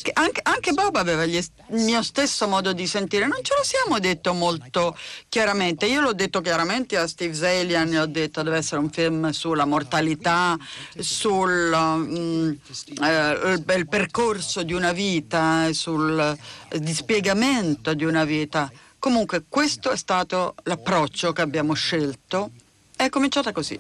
[0.02, 4.00] che anche, anche Bob aveva il mio stesso modo di sentire, non ce lo siamo
[4.00, 5.88] detto molto chiaramente.
[5.88, 9.66] Io l'ho detto chiaramente a Steve Zalian, gli ho detto deve essere un film sulla
[9.66, 10.58] mortalità,
[10.98, 12.58] sul um,
[13.04, 16.38] eh, il percorso di una vita, sul
[16.78, 18.72] dispiegamento di una vita.
[18.98, 22.52] Comunque questo è stato l'approccio che abbiamo scelto.
[22.96, 23.78] È cominciata così.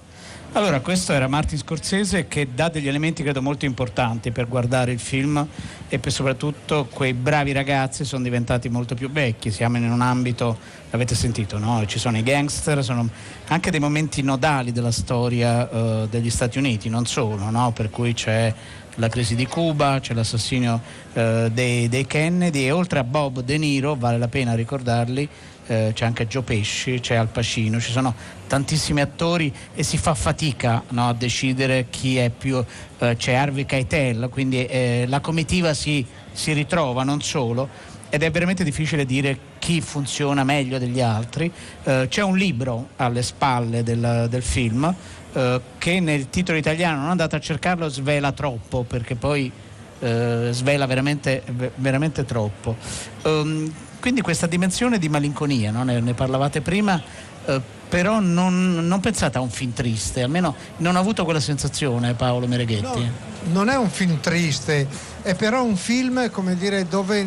[0.53, 4.99] Allora, questo era Martin Scorsese che dà degli elementi credo molto importanti per guardare il
[4.99, 5.47] film
[5.87, 10.57] e per soprattutto quei bravi ragazzi sono diventati molto più vecchi, siamo in un ambito,
[10.89, 11.85] l'avete sentito, no?
[11.85, 13.07] ci sono i gangster, sono
[13.47, 17.71] anche dei momenti nodali della storia uh, degli Stati Uniti, non solo, no?
[17.71, 18.53] per cui c'è
[18.95, 20.81] la crisi di Cuba, c'è l'assassinio
[21.13, 25.29] uh, dei, dei Kennedy e oltre a Bob De Niro, vale la pena ricordarli,
[25.67, 28.13] eh, c'è anche Gio Pesci, c'è Al Pacino, ci sono
[28.47, 32.63] tantissimi attori e si fa fatica no, a decidere chi è più,
[32.99, 37.69] eh, c'è Harvey Keitel, quindi eh, la comitiva si, si ritrova non solo
[38.09, 41.49] ed è veramente difficile dire chi funziona meglio degli altri.
[41.83, 44.93] Eh, c'è un libro alle spalle del, del film
[45.33, 49.51] eh, che nel titolo italiano non andate a cercarlo svela troppo perché poi
[49.99, 51.43] eh, svela veramente,
[51.75, 52.75] veramente troppo.
[53.23, 55.83] Um, quindi questa dimensione di malinconia, no?
[55.83, 56.99] ne, ne, parlavate prima,
[57.45, 62.15] eh, però non, non, pensate a un film triste, almeno non ho avuto quella sensazione
[62.15, 62.99] Paolo Mereghetti.
[62.99, 64.87] No, non è un film triste,
[65.21, 67.25] è però un film, dire, dove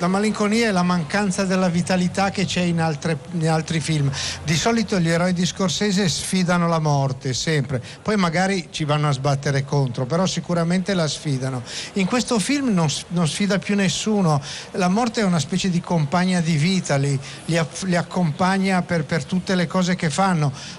[0.00, 4.10] la malinconia è la mancanza della vitalità che c'è in, altre, in, altri film.
[4.44, 7.82] Di solito gli eroi di Scorsese sfidano la morte, sempre.
[8.02, 11.62] Poi magari ci vanno a sbattere contro, però sicuramente la sfidano.
[11.94, 14.42] In questo film non, non sfida più nessuno.
[14.72, 19.24] La morte è una specie di compagna di vita, li, li, li accompagna per, per
[19.24, 20.78] tutte le cose che fanno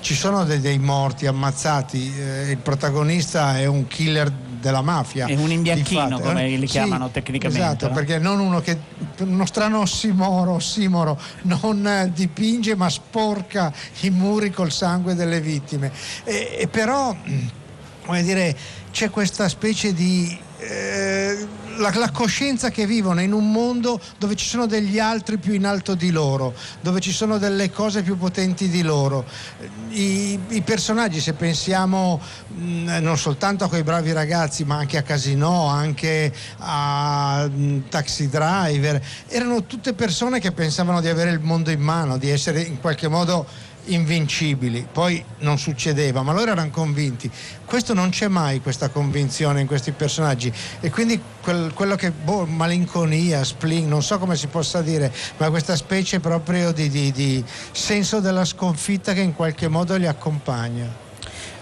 [0.00, 4.30] ci sono dei, dei morti ammazzati, eh, il protagonista è un killer
[4.62, 5.26] della mafia.
[5.26, 7.62] È un imbianchino come li chiamano sì, tecnicamente.
[7.62, 7.94] Esatto, no?
[7.94, 8.78] perché non uno che,
[9.18, 15.92] uno strano ossimoro, ossimoro, non eh, dipinge ma sporca i muri col sangue delle vittime.
[16.24, 17.14] E, e però,
[18.06, 18.56] come dire,
[18.90, 20.50] c'è questa specie di...
[20.62, 21.48] Eh,
[21.78, 25.66] la, la, coscienza che vivono in un mondo dove ci sono degli altri più in
[25.66, 29.24] alto di loro, dove ci sono delle cose più potenti di loro.
[29.90, 34.98] I, i personaggi, se pensiamo mh, mm, non soltanto a quei bravi ragazzi, ma anche
[34.98, 41.30] a Casino, anche a mh, mm, Taxi Driver, erano tutte persone che pensavano di avere
[41.30, 43.46] il mondo in mano, di essere in qualche modo
[43.86, 47.30] invincibili, poi non succedeva, ma loro erano convinti.
[47.64, 52.46] Questo non c'è mai questa convinzione in questi personaggi e quindi quel, quello che boh,
[52.46, 57.44] malinconia, spleen, non so come si possa dire, ma questa specie proprio di, di, di
[57.72, 61.01] senso della sconfitta che in qualche modo li accompagna.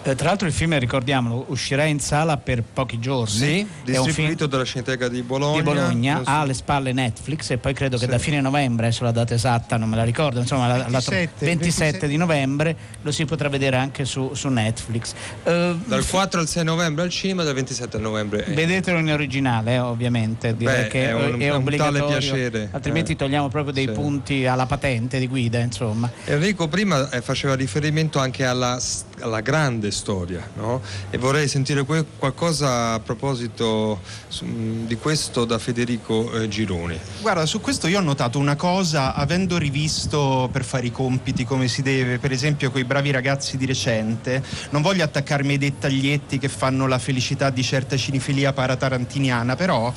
[0.02, 3.30] Eh, tra l'altro il film, ricordiamolo, uscirà in sala per pochi giorni.
[3.30, 5.56] Sì, distribuito dalla Cineteca di Bologna.
[5.58, 8.10] Di Bologna, ha alle spalle Netflix e poi credo che sì.
[8.10, 11.04] da fine novembre, adesso la data esatta non me la ricordo, insomma 27, la, la,
[11.04, 15.12] 27, 27, di novembre lo si potrà vedere anche su, su Netflix.
[15.44, 18.46] Uh, dal 4 al 6 novembre al cinema, dal 27 al novembre.
[18.48, 22.04] Vedetelo in originale, eh, ovviamente, direi Beh, che è, un, è obbligatorio.
[22.04, 22.68] Un piacere.
[22.70, 23.16] Altrimenti eh.
[23.16, 23.92] togliamo proprio dei sì.
[23.92, 26.10] punti alla patente di guida, insomma.
[26.24, 28.80] Enrico prima eh, faceva riferimento anche alla,
[29.20, 30.80] alla grande storia no?
[31.10, 34.44] e vorrei sentire que- qualcosa a proposito su,
[34.86, 36.98] di questo da Federico eh, Gironi.
[37.20, 41.68] Guarda, su questo io ho notato una cosa, avendo rivisto per fare i compiti come
[41.68, 46.48] si deve, per esempio quei bravi ragazzi di recente, non voglio attaccarmi ai dettaglietti che
[46.48, 49.92] fanno la felicità di certa cinefilia paratarantiniana, però...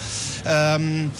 [0.45, 1.11] Um,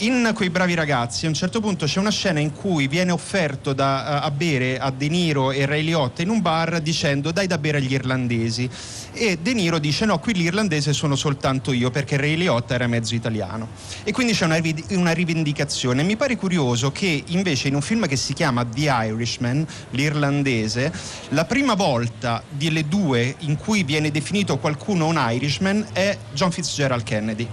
[0.00, 3.72] in quei bravi ragazzi a un certo punto c'è una scena in cui viene offerto
[3.72, 7.58] da, a bere a De Niro e Ray Liotta in un bar dicendo dai da
[7.58, 8.68] bere agli irlandesi.
[9.12, 13.14] E De Niro dice no qui l'irlandese sono soltanto io perché Ray Liotta era mezzo
[13.14, 13.68] italiano.
[14.04, 16.02] E quindi c'è una, una rivendicazione.
[16.02, 20.92] Mi pare curioso che invece in un film che si chiama The Irishman l'irlandese
[21.30, 27.02] la prima volta delle due in cui viene definito qualcuno un Irishman è John Fitzgerald
[27.02, 27.48] Kennedy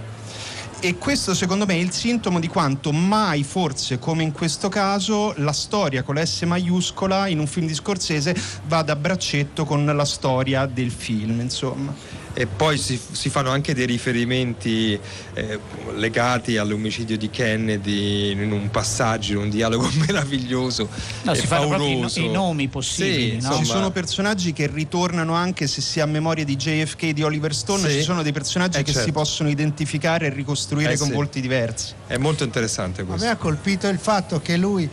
[0.80, 5.32] e questo secondo me è il sintomo di quanto mai forse come in questo caso
[5.38, 8.36] la storia con la S maiuscola in un film di Scorsese
[8.66, 11.94] vada a braccetto con la storia del film insomma
[12.38, 15.00] e poi si, si, fanno anche dei riferimenti
[15.32, 15.58] eh,
[15.94, 20.86] legati all'omicidio di Kennedy in un passaggio, in un dialogo meraviglioso.
[21.22, 23.40] No, si fanno proprio i, i, nomi possibili.
[23.40, 23.56] Sì, no?
[23.56, 27.88] Ci sono personaggi che ritornano anche se si ha memoria di JFK di Oliver Stone,
[27.88, 27.96] sì.
[27.96, 29.06] ci sono dei personaggi eh, che certo.
[29.06, 31.14] si possono identificare e ricostruire eh, con sì.
[31.14, 31.94] volti diversi.
[32.06, 33.24] È molto interessante questo.
[33.24, 34.86] A me ha colpito il fatto che lui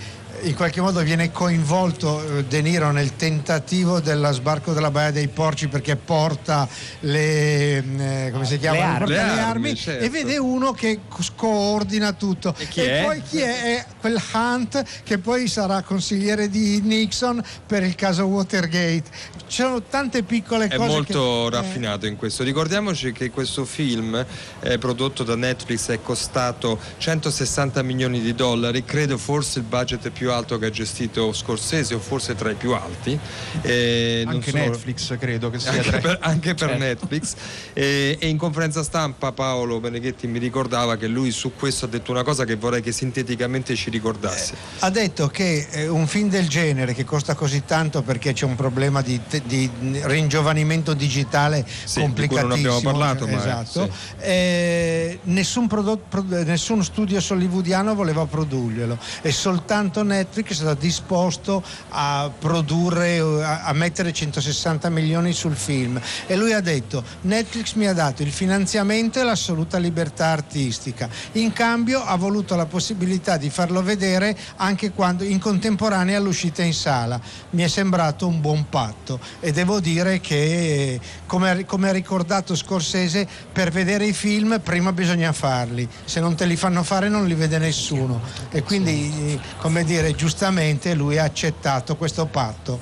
[0.44, 5.28] in qualche modo viene coinvolto eh, De Niro nel tentativo dello sbarco della Baia dei
[5.28, 6.68] Porci perché porta
[7.02, 8.78] le, mm, eh, come si chiama?
[8.78, 10.04] le armi, le armi, armi certo.
[10.04, 11.00] e vede uno che
[11.36, 12.54] coordina tutto.
[12.58, 13.04] E, chi e è?
[13.04, 13.62] poi chi è?
[13.64, 19.04] È quel Hunt che poi sarà consigliere di Nixon per il caso Watergate.
[19.48, 20.90] Ci sono tante piccole è cose.
[20.90, 22.10] È molto che, raffinato eh...
[22.10, 22.44] in questo.
[22.44, 24.26] Ricordiamoci che questo film
[24.60, 30.32] eh, prodotto da Netflix è costato 160 milioni di dollari, credo forse il budget più
[30.34, 33.18] alto che ha gestito Scorsese o forse tra i più alti.
[33.62, 34.64] Eh, anche sono...
[34.64, 36.84] Netflix credo che sia anche per, anche per certo.
[36.84, 37.34] Netflix.
[37.74, 42.24] e in conferenza stampa Paolo Beneghetti mi ricordava che lui su questo ha detto una
[42.24, 44.56] cosa che vorrei che sinteticamente ci ricordasse.
[44.80, 48.56] ha detto che eh, un film del genere che costa così tanto perché c'è un
[48.56, 49.70] problema di, di
[50.02, 52.56] ringiovanimento digitale sì, complicatissimo.
[52.56, 53.80] Di non abbiamo parlato, esatto.
[53.80, 53.92] ma sì.
[54.20, 62.32] eh, nessun, prodotto, nessun studio hollywoodiano voleva produrglielo e soltanto Netflix è stato disposto a
[62.38, 66.00] produrre, a, a mettere 160 milioni sul film.
[66.28, 71.54] E lui ha detto Netflix mi ha dato il finanziamento e l'assoluta libertà artistica, in
[71.54, 77.20] cambio ha voluto la possibilità di farlo vedere anche quando in contemporanea all'uscita in sala,
[77.52, 79.20] mi è sembrato un buon patto.
[79.40, 85.32] E devo dire che come, come ha ricordato Scorsese per vedere i film prima bisogna
[85.32, 88.22] farli, se non te li fanno fare non li vede nessuno.
[88.52, 92.80] E quindi come dire giustamente lui ha accettato questo patto.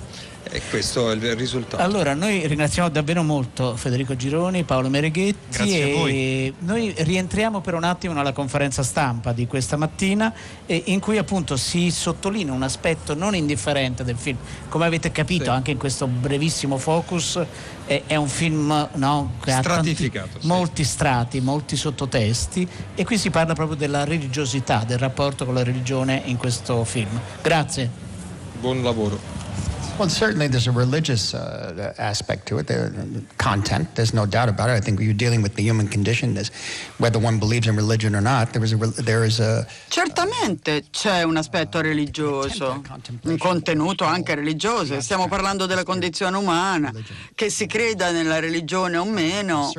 [0.53, 1.81] E questo è il risultato.
[1.81, 6.53] Allora, noi ringraziamo davvero molto Federico Gironi, Paolo Mereghetti Grazie e a voi.
[6.59, 10.33] noi rientriamo per un attimo nella conferenza stampa di questa mattina
[10.65, 14.37] eh, in cui appunto si sottolinea un aspetto non indifferente del film.
[14.67, 15.49] Come avete capito Sì.
[15.51, 17.39] anche in questo brevissimo focus
[17.85, 20.47] è, è un film no, che ha tanti- Stratificato, sì.
[20.47, 25.63] molti strati, molti sottotesti e qui si parla proprio della religiosità, del rapporto con la
[25.63, 27.17] religione in questo film.
[27.41, 27.89] Grazie.
[28.59, 29.40] Buon lavoro.
[30.01, 33.93] Well, certainly there's a religious uh, aspect to it, the content.
[33.93, 34.73] There's no doubt about it.
[34.73, 36.49] I think you're dealing with the human condition, is
[36.97, 38.51] whether one believes in religion or not.
[38.51, 42.81] There is a, re- there is a Certamente c'è un aspetto religioso,
[43.25, 44.99] un contenuto anche religioso.
[45.01, 46.91] Stiamo parlando della condizione umana,
[47.35, 49.71] che si creda nella religione o meno.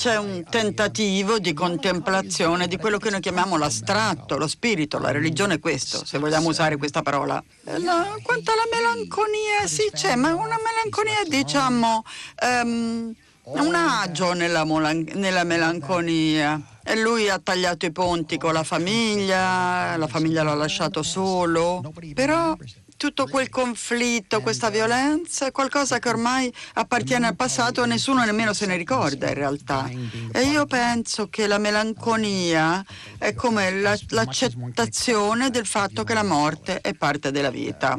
[0.00, 4.98] C'è un tentativo di contemplazione di quello che noi chiamiamo l'astratto, lo spirito.
[4.98, 7.34] La religione è questo, se vogliamo usare questa parola.
[7.64, 12.02] No, quanto alla melanconia, sì c'è, ma una melanconia diciamo...
[12.40, 16.58] ehm, un agio nella, nella melanconia.
[16.82, 21.82] E lui ha tagliato i ponti con la famiglia, la famiglia l'ha lasciato solo,
[22.14, 22.56] però
[23.00, 28.52] tutto quel conflitto, questa violenza è qualcosa che ormai appartiene al passato e nessuno nemmeno
[28.52, 29.88] se ne ricorda in realtà.
[30.30, 32.84] E io penso che la melanconia
[33.16, 37.98] è come la- l'accettazione del fatto che la morte è parte della vita.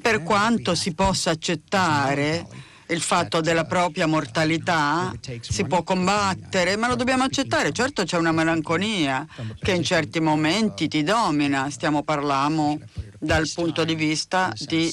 [0.00, 2.46] Per quanto si possa accettare
[2.88, 7.72] il fatto della propria mortalità si può combattere, ma lo dobbiamo accettare.
[7.72, 9.26] Certo c'è una melanconia
[9.60, 12.78] che in certi momenti ti domina, stiamo parlando
[13.18, 14.90] dal punto di vista di,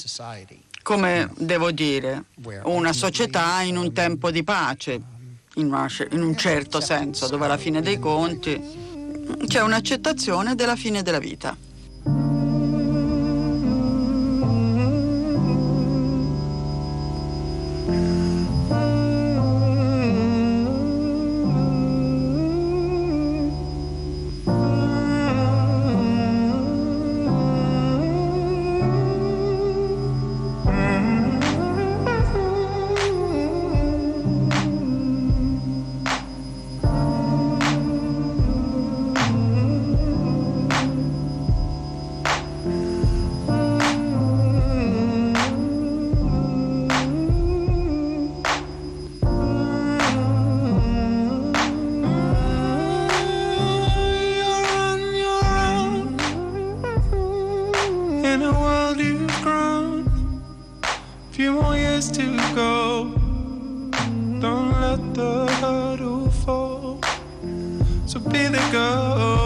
[0.82, 2.26] come devo dire,
[2.66, 5.02] una società in un tempo di pace,
[5.56, 8.62] in, una- in un certo senso, dove alla fine dei conti
[9.48, 11.56] c'è un'accettazione della fine della vita.
[68.14, 69.43] So be the girl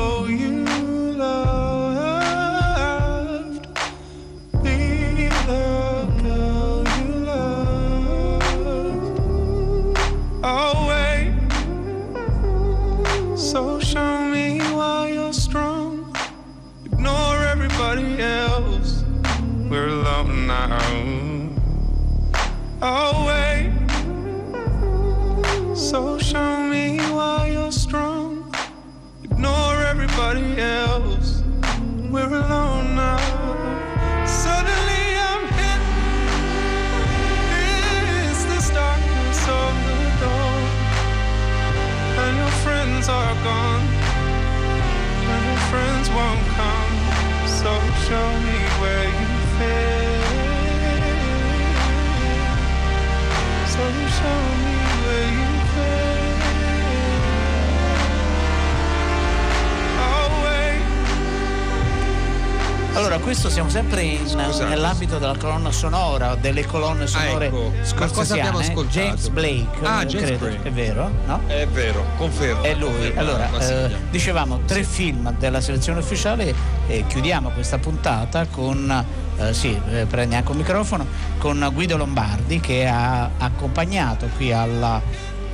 [63.40, 64.36] questo siamo sempre in-
[64.68, 67.72] nell'ambito della colonna sonora, delle colonne sonore ecco.
[68.00, 68.68] Ma cosa abbiamo scorsesiane.
[68.70, 68.88] ascoltato?
[68.90, 70.68] James Blake, Ah, James credo, Blake.
[70.68, 71.12] è vero?
[71.28, 71.42] No?
[71.46, 72.64] È vero, confermo.
[72.64, 72.90] È lui.
[72.90, 76.52] confermo, Allora, eh, dicevamo tre film della selezione ufficiale
[76.88, 79.06] e chiudiamo questa puntata con,
[79.38, 81.06] eh, sì, eh, prendi anche un microfono,
[81.38, 85.00] con Guido Lombardi che ha accompagnato qui alla,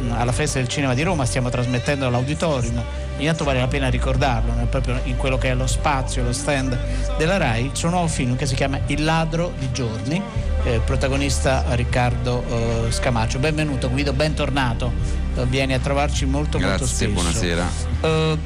[0.09, 2.81] alla Festa del Cinema di Roma, stiamo trasmettendo all'auditorium,
[3.17, 6.77] ogni tanto vale la pena ricordarlo, proprio in quello che è lo spazio, lo stand
[7.17, 10.21] della RAI, il suo nuovo film che si chiama Il ladro di giorni,
[10.63, 12.43] eh, protagonista Riccardo
[12.87, 13.39] eh, Scamaccio.
[13.39, 14.91] Benvenuto Guido, bentornato,
[15.35, 17.11] Eh, vieni a trovarci molto molto Grazie, spesso.
[17.11, 17.67] buonasera.
[18.01, 18.37] Eh,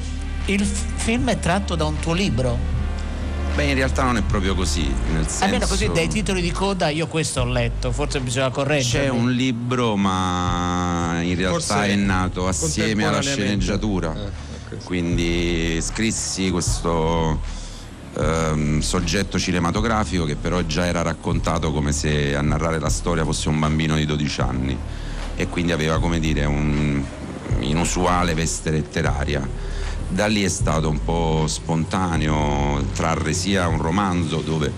[0.45, 2.75] il film è tratto da un tuo libro?
[3.57, 5.43] Beh, in realtà non è proprio così, nel senso...
[5.45, 9.05] Almeno così dai titoli di coda io questo ho letto, forse bisogna correggere.
[9.05, 14.15] C'è un libro, ma in realtà Forse è nato assieme alla sceneggiatura.
[14.83, 17.41] Quindi scrissi questo
[18.15, 23.49] ehm, soggetto cinematografico che però già era raccontato come se a narrare la storia fosse
[23.49, 24.77] un bambino di 12 anni
[25.35, 27.03] e quindi aveva, come dire, un
[27.61, 29.75] inusuale veste letteraria.
[30.09, 34.71] Da lì è stato un po' spontaneo trarre sia un romanzo dove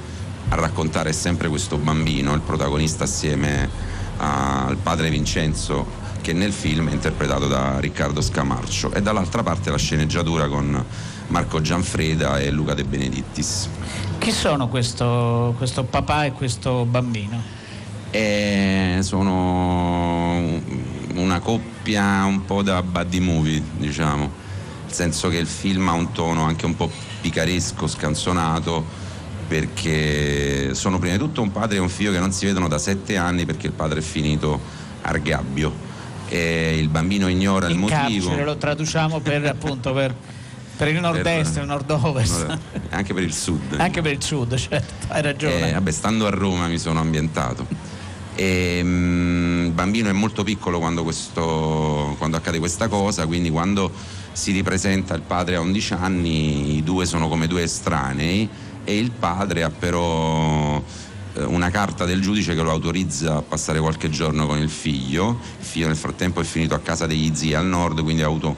[0.49, 3.69] a raccontare sempre questo bambino, il protagonista assieme
[4.17, 5.85] al padre Vincenzo
[6.21, 10.83] che nel film è interpretato da Riccardo Scamarcio e dall'altra parte la sceneggiatura con
[11.27, 13.69] Marco Gianfreda e Luca De Benedittis.
[14.17, 17.41] Chi sono questo, questo papà e questo bambino?
[18.11, 20.59] E sono
[21.13, 24.38] una coppia un po' da buddy movie, diciamo,
[24.89, 26.89] nel senso che il film ha un tono anche un po'
[27.21, 28.83] picaresco, scanzonato,
[29.47, 32.79] perché sono prima di tutto un padre e un figlio che non si vedono da
[32.79, 34.59] sette anni perché il padre è finito
[35.01, 35.71] argabbio
[36.27, 38.25] e il bambino ignora il In motivo.
[38.27, 40.13] carcere lo traduciamo per appunto per,
[40.75, 42.57] per il nord-est, il nord-ovest,
[42.89, 43.75] Anche per il sud.
[43.77, 45.69] anche per il sud, certo, hai ragione.
[45.69, 47.65] Eh, vabbè, stando a Roma mi sono ambientato.
[48.35, 53.91] E, mm, il bambino è molto piccolo quando, questo, quando accade questa cosa, quindi quando
[54.39, 58.47] si ripresenta il padre a 11 anni, i due sono come due estranei
[58.85, 60.81] e il padre ha però
[61.33, 65.37] eh, una carta del giudice che lo autorizza a passare qualche giorno con il figlio.
[65.59, 68.55] Il figlio nel frattempo è finito a casa degli zii al nord, quindi ha avuto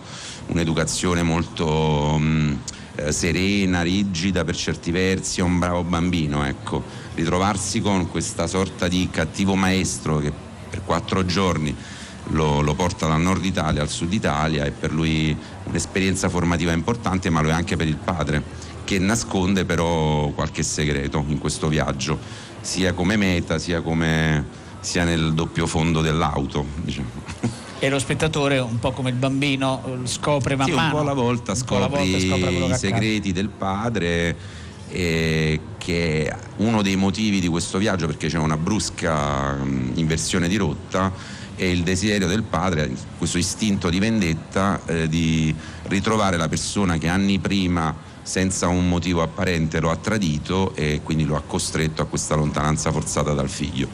[0.49, 2.53] un'educazione molto mm,
[2.97, 6.83] eh, serena, rigida per certi versi, è un bravo bambino, ecco.
[7.15, 10.31] Ritrovarsi con questa sorta di cattivo maestro che
[10.69, 11.75] per quattro giorni
[12.31, 17.29] lo, lo porta dal nord Italia al sud Italia è per lui un'esperienza formativa importante,
[17.29, 18.43] ma lo è anche per il padre,
[18.83, 22.17] che nasconde però qualche segreto in questo viaggio,
[22.61, 24.45] sia come meta, sia, come,
[24.79, 26.65] sia nel doppio fondo dell'auto.
[26.75, 27.09] Diciamo.
[27.79, 30.93] E lo spettatore, un po' come il bambino, scopre man Sì, un mano.
[30.93, 34.35] po' alla volta un po' alla volta scopre i segreti del padre
[34.89, 39.57] eh, che è uno dei motivi di questo viaggio perché c'è una brusca
[39.95, 41.11] inversione di rotta
[41.61, 42.89] e il desiderio del padre,
[43.19, 45.53] questo istinto di vendetta eh, di
[45.83, 51.23] ritrovare la persona che anni prima senza un motivo apparente lo ha tradito e quindi
[51.23, 53.87] lo ha costretto a questa lontananza forzata dal figlio.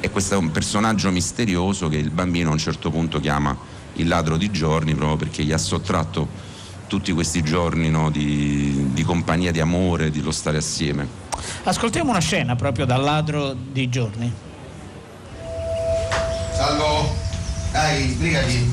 [0.00, 3.56] E questo è un personaggio misterioso che il bambino a un certo punto chiama
[3.94, 6.28] il ladro di giorni proprio perché gli ha sottratto
[6.86, 11.08] tutti questi giorni no, di, di compagnia, di amore, di lo stare assieme.
[11.62, 14.45] Ascoltiamo una scena proprio dal ladro di giorni.
[17.76, 18.72] Dai, sbrigati.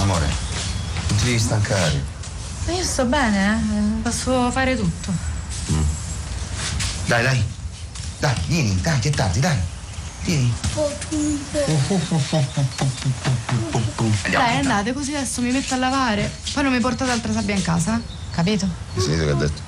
[0.00, 0.26] Amore,
[1.08, 2.04] non ti devi stancare.
[2.66, 4.02] Ma io sto bene, eh?
[4.02, 5.12] posso fare tutto.
[7.06, 7.44] Dai, dai.
[8.18, 9.56] Dai, vieni, dai, che è tardi, dai.
[10.24, 10.52] Vieni.
[14.30, 16.30] Dai, andate, così adesso mi metto a lavare.
[16.52, 17.98] Poi non mi portate altra sabbia in casa,
[18.32, 18.68] capito?
[18.94, 19.62] Hai sentito che ha detto?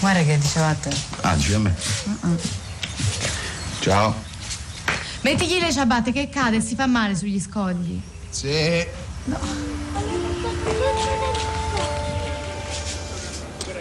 [0.00, 0.90] Guarda che diceva a te.
[1.22, 1.74] Ah, dici a me.
[3.80, 4.25] Ciao.
[5.26, 8.00] Mettigli le ciabatte che cade e si fa male sugli scogli.
[8.30, 8.86] Sì.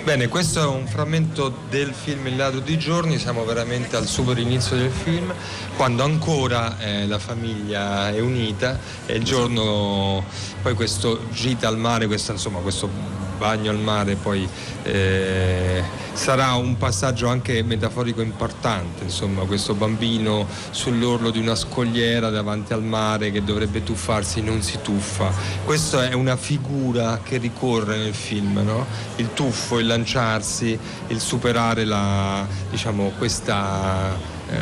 [0.03, 4.39] Bene, questo è un frammento del film Il ladro di giorni, siamo veramente al super
[4.39, 5.31] inizio del film,
[5.75, 10.25] quando ancora eh, la famiglia è unita e il giorno,
[10.63, 12.89] poi questo gita al mare, questo, insomma, questo
[13.38, 14.47] bagno al mare poi
[14.83, 15.83] eh,
[16.13, 22.83] sarà un passaggio anche metaforico importante, insomma, questo bambino sull'orlo di una scogliera davanti al
[22.83, 25.31] mare che dovrebbe tuffarsi non si tuffa.
[25.63, 28.86] Questa è una figura che ricorre nel film, no?
[29.17, 30.77] il tuffo, il lanciarsi,
[31.07, 34.15] il superare la, diciamo, questa,
[34.49, 34.57] eh,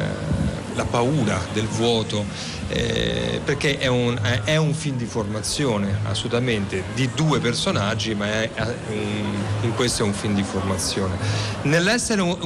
[0.76, 2.26] la paura del vuoto,
[2.70, 8.50] eh, perché è un, è- un film di formazione assolutamente di due personaggi, ma è,
[8.54, 11.16] è un- in questo è un film di formazione.
[11.64, 12.38] Nell'essere un-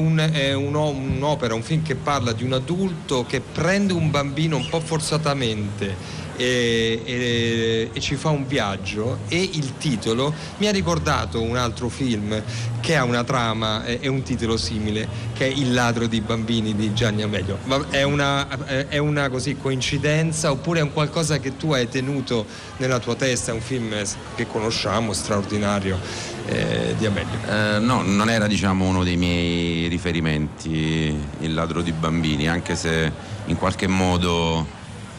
[0.55, 6.26] un'opera, un film che parla di un adulto che prende un bambino un po' forzatamente
[6.38, 11.89] e, e- e ci fa un viaggio e il titolo mi ha ricordato un altro
[11.89, 12.41] film
[12.79, 16.75] che ha una trama e e un titolo simile che è Il ladro di bambini
[16.75, 17.59] di Gianni Amelio.
[17.65, 18.47] Ma è una,
[18.88, 22.45] è una così coincidenza oppure è un qualcosa che tu hai tenuto
[22.77, 23.93] nella tua testa, è un film
[24.35, 25.99] che conosciamo, straordinario
[26.47, 27.38] eh, di Amelio?
[27.47, 33.11] Eh, no, non era diciamo uno dei miei riferimenti il ladro di bambini, anche se
[33.45, 34.65] in qualche modo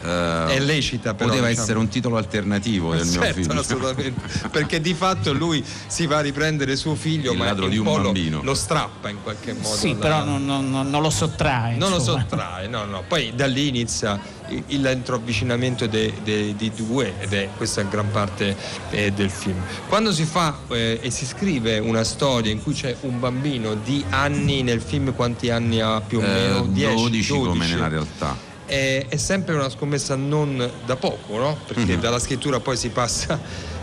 [0.03, 1.63] eh, È lecita però, poteva diciamo.
[1.63, 3.57] essere un titolo alternativo del mio Certo, film.
[3.57, 4.21] assolutamente.
[4.49, 7.83] Perché di fatto lui si va a riprendere suo figlio, Il ma ladro di un
[7.85, 8.41] po' lo- bambino.
[8.43, 9.75] Lo, strappa in qualche modo.
[9.75, 11.75] Sì, alla- però non, non- non- lo sottrae.
[11.77, 12.21] Non lo insomma.
[12.27, 13.03] sottrae, no, no.
[13.07, 14.19] Poi da lì inizia
[14.67, 18.55] l'intravvicinamento de- de- di due ed è questa gran parte
[18.89, 19.57] eh, del film.
[19.87, 24.03] Quando si fa eh, e si scrive una storia in cui c'è un bambino di
[24.09, 26.65] anni, nel film quanti anni ha più o Eh, meno?
[26.65, 27.71] 10, 12 come 12.
[27.73, 28.47] nella realtà.
[28.69, 31.57] È, è sempre una scommessa non da poco, no?
[31.65, 32.01] Perché Mhm.
[32.01, 33.39] dalla scrittura poi si passa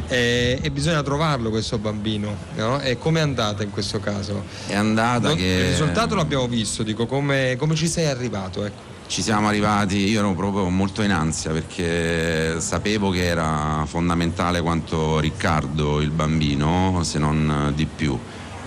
[0.07, 2.79] eh, e bisogna trovarlo questo bambino, no?
[2.81, 4.45] E com'è andata in questo caso?
[4.69, 8.65] È andata Non- che Il risultato l'abbiamo visto, dico, come, come ci sei arrivato?
[8.65, 8.95] Ecco.
[9.09, 15.19] Ci siamo arrivati, io ero proprio molto in ansia perché sapevo che era fondamentale quanto
[15.19, 18.17] Riccardo il bambino, se non di più.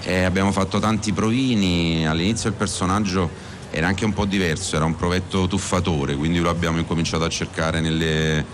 [0.02, 4.96] E abbiamo fatto tanti provini, all'inizio il personaggio era anche un po' diverso, era un
[4.96, 8.46] provetto tuffatore, quindi lo abbiamo incominciato a cercare nelle,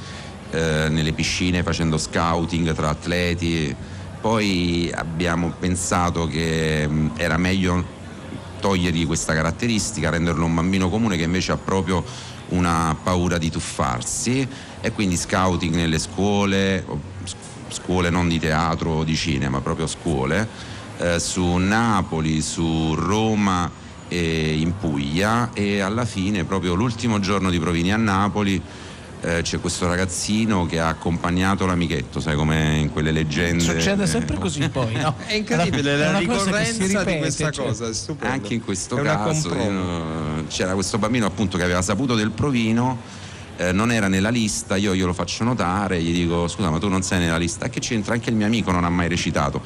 [0.51, 3.75] eh, nelle piscine facendo scouting tra atleti.
[4.19, 7.93] Poi abbiamo pensato che mh, era meglio
[8.59, 12.03] togliergli questa caratteristica, renderlo un bambino comune che invece ha proprio
[12.49, 14.47] una paura di tuffarsi
[14.81, 16.85] e quindi scouting nelle scuole,
[17.69, 20.47] scuole non di teatro o di cinema, proprio scuole,
[20.97, 27.59] eh, su Napoli, su Roma e in Puglia e alla fine proprio l'ultimo giorno di
[27.59, 28.61] Provini a Napoli
[29.25, 33.63] eh, c'è questo ragazzino che ha accompagnato l'amichetto, sai come in quelle leggende.
[33.63, 35.15] Succede sempre eh, così poi, no?
[35.25, 37.65] È incredibile la si ricorrenza di ripete, questa cioè.
[37.65, 38.33] cosa, è stupendo.
[38.33, 42.99] Anche in questo caso io- c'era questo bambino appunto che aveva saputo del provino,
[43.57, 47.01] eh, non era nella lista, io glielo faccio notare, gli dico scusa ma tu non
[47.01, 48.13] sei nella lista, che c'entra?
[48.13, 49.59] Anche il mio amico non ha mai recitato.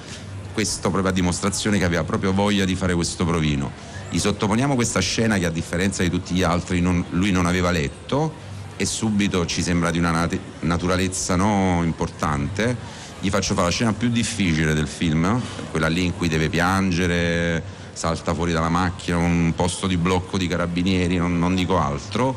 [0.54, 3.98] Questo proprio a dimostrazione che aveva proprio voglia di fare questo provino.
[4.10, 7.70] Gli sottoponiamo questa scena che a differenza di tutti gli altri non- lui non aveva
[7.70, 8.34] letto
[8.76, 12.76] e subito ci sembra di una nat- naturalezza no, importante.
[13.20, 15.39] Gli faccio fare la scena più difficile del film,
[15.70, 17.62] quella lì in cui deve piangere,
[17.93, 22.36] salta fuori dalla macchina, un posto di blocco di carabinieri, non, non dico altro,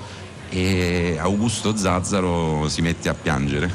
[0.51, 3.71] e Augusto Zazzaro si mette a piangere.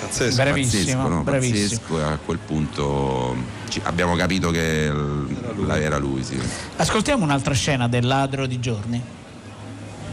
[0.00, 0.36] Pazzesco.
[0.36, 1.22] Bravissimo, Pazzesco, no?
[1.22, 1.80] bravissimo.
[1.80, 3.36] Pazzesco, e a quel punto
[3.84, 6.40] abbiamo capito che l- la- era lui, sì.
[6.76, 9.02] Ascoltiamo un'altra scena del ladro di giorni.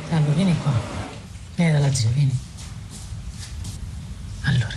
[0.09, 0.71] Salvo, vieni qua.
[1.55, 2.37] Vieni dalla zia, vieni.
[4.43, 4.73] Allora,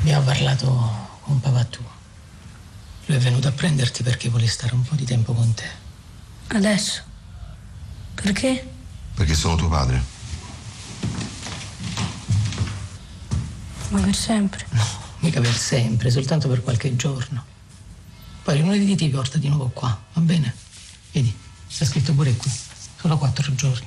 [0.00, 1.90] abbiamo parlato con papà tuo.
[3.06, 5.64] Lui è venuto a prenderti perché vuole stare un po' di tempo con te.
[6.48, 7.02] Adesso?
[8.14, 8.70] Perché?
[9.14, 10.02] Perché sono tuo padre.
[13.88, 14.64] Ma per sempre.
[15.22, 17.44] Mica per sempre, soltanto per qualche giorno.
[18.42, 20.54] Poi lunedì ti porta di nuovo qua, va bene?
[21.12, 21.34] Vedi,
[21.66, 22.50] sta scritto pure qui.
[23.00, 23.86] Solo quattro giorni.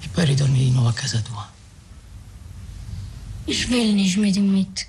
[0.00, 1.52] E poi ritorni di nuovo a casa tua.
[3.44, 4.86] Ich will nicht mit ihm mit.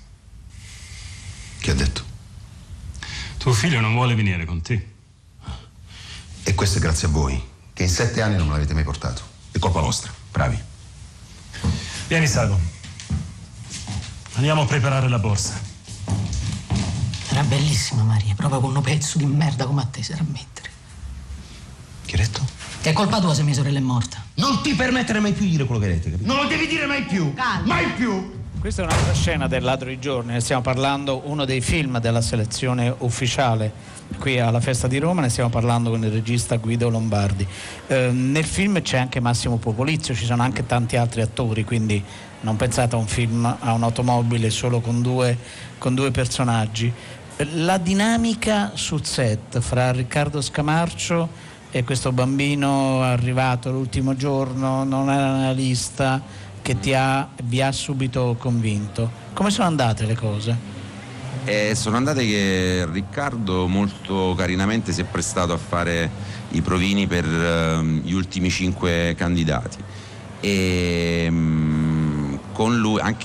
[1.60, 2.04] Che ha detto?
[3.38, 4.96] Tuo figlio non vuole venire con te.
[6.58, 7.40] questo è grazie a voi,
[7.72, 9.22] che in sette anni non me l'avete mai portato.
[9.52, 10.60] È colpa vostra, bravi.
[12.08, 12.77] Vieni, Sago.
[14.38, 15.60] Andiamo a preparare la borsa.
[17.30, 20.70] Era bellissima Maria, proprio con un pezzo di merda come a te a mettere.
[22.06, 22.46] Che hai detto?
[22.80, 24.24] Che è colpa tua se mia sorella è morta.
[24.34, 26.32] Non ti permettere mai più di dire quello che hai detto, capito?
[26.32, 27.34] Non lo devi dire mai più!
[27.64, 28.37] Mai più!
[28.68, 32.20] Questa è un'altra scena del Ladro di giorni, ne stiamo parlando, uno dei film della
[32.20, 33.72] selezione ufficiale
[34.18, 37.46] qui alla festa di Roma, ne stiamo parlando con il regista Guido Lombardi.
[37.86, 42.04] Eh, nel film c'è anche Massimo Popolizio, ci sono anche tanti altri attori, quindi
[42.42, 45.34] non pensate a un film, a un'automobile solo con due,
[45.78, 46.92] con due personaggi.
[47.54, 55.32] La dinamica sul set fra Riccardo Scamarcio e questo bambino arrivato l'ultimo giorno, non era
[55.32, 56.20] nella lista,
[56.68, 59.10] che ti ha, vi ha subito convinto.
[59.32, 60.54] Come sono andate le cose?
[61.46, 66.10] Eh, sono andate che Riccardo molto carinamente si è prestato a fare
[66.50, 69.78] i provini per ehm, gli ultimi cinque candidati
[70.40, 73.24] e mm, con lui anche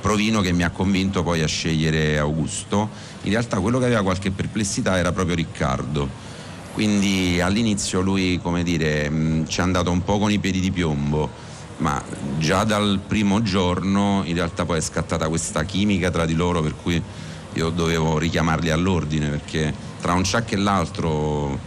[0.00, 2.88] provino che mi ha convinto poi a scegliere Augusto
[3.22, 6.08] in realtà quello che aveva qualche perplessità era proprio Riccardo
[6.72, 10.70] quindi all'inizio lui come dire mh, ci è andato un po' con i piedi di
[10.70, 11.45] piombo
[11.78, 12.02] ma
[12.38, 16.74] già dal primo giorno in realtà poi è scattata questa chimica tra di loro per
[16.80, 17.02] cui
[17.52, 21.58] io dovevo richiamarli all'ordine perché tra un ciak e l'altro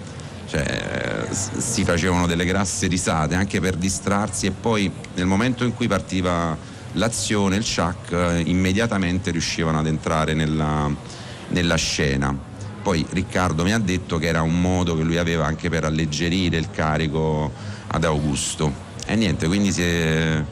[0.47, 5.87] cioè, si facevano delle grasse risate anche per distrarsi e poi nel momento in cui
[5.87, 6.57] partiva
[6.93, 10.89] l'azione, il ciak, immediatamente riuscivano ad entrare nella,
[11.49, 12.35] nella scena.
[12.81, 16.57] Poi Riccardo mi ha detto che era un modo che lui aveva anche per alleggerire
[16.57, 17.51] il carico
[17.87, 18.87] ad Augusto.
[19.11, 20.43] E niente, quindi si è-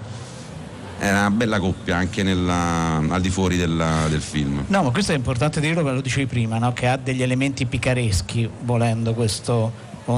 [1.00, 4.64] era una bella coppia anche nella- al di fuori della- del film.
[4.66, 6.74] No, ma questo è importante dirlo, come lo dicevi prima, no?
[6.74, 9.72] che ha degli elementi picareschi, volendo questo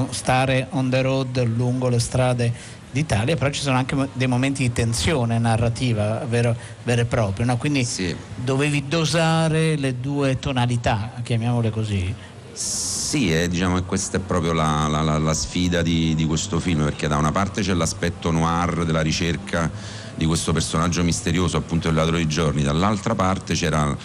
[0.08, 2.50] stare on the road lungo le strade
[2.90, 7.58] d'Italia, però ci sono anche dei momenti di tensione narrativa vero, vero e proprio, no?
[7.58, 7.86] quindi
[8.36, 12.14] dovevi dosare le due tonalità, chiamiamole così.
[12.62, 16.84] Sì, eh, diciamo che questa è proprio la, la- la- sfida di, di questo film,
[16.84, 19.70] perché da una parte c'è l'aspetto noir della ricerca
[20.14, 23.96] di questo personaggio misterioso, appunto il ladro di giorni, dall'altra parte c'era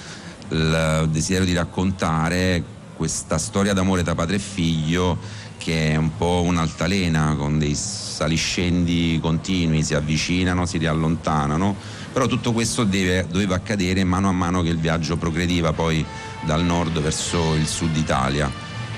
[0.52, 2.64] il desiderio di raccontare
[2.96, 5.18] questa storia d'amore tra padre e figlio
[5.58, 11.76] che è un po' un'altalena con dei saliscendi continui, si avvicinano, si riallontanano,
[12.14, 15.74] però tutto questo deve- doveva accadere mano a mano che il viaggio progrediva.
[15.74, 16.06] Poi
[16.46, 18.50] dal nord verso il sud Italia.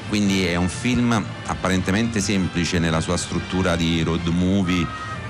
[0.10, 4.86] Quindi è un film apparentemente semplice nella sua struttura di road movie,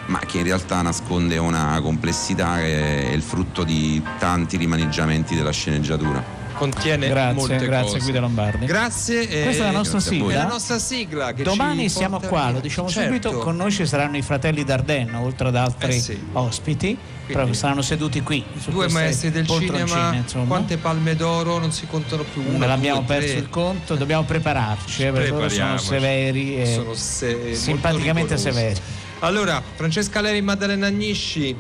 [0.07, 5.51] ma che in realtà nasconde una complessità che è il frutto di tanti rimaneggiamenti della
[5.51, 6.46] sceneggiatura.
[6.57, 7.99] Contiene Grazie, molte grazie cose.
[8.03, 8.65] Guido Lombardi.
[8.65, 9.29] Grazie.
[9.29, 10.33] e- Questa è la nostra sigla.
[10.35, 12.51] La nostra sigla che Domani ci siamo qua, via.
[12.53, 13.07] lo diciamo Certo.
[13.29, 16.19] subito, con noi ci saranno i fratelli Dardenne, oltre ad altri Eh sì.
[16.33, 16.97] ospiti,
[17.27, 18.43] però saranno seduti qui.
[18.59, 20.45] Su Due maestri del cinema, insomma.
[20.45, 22.41] quante palme d'oro non si contano più.
[22.41, 23.37] Una, Non abbiamo due, perso tre.
[23.39, 28.79] il conto, dobbiamo prepararci, eh, perché loro sono severi e Sono se- simpaticamente severi.
[29.19, 31.55] Allora, Francesca Leri, Maddalena Agnisci,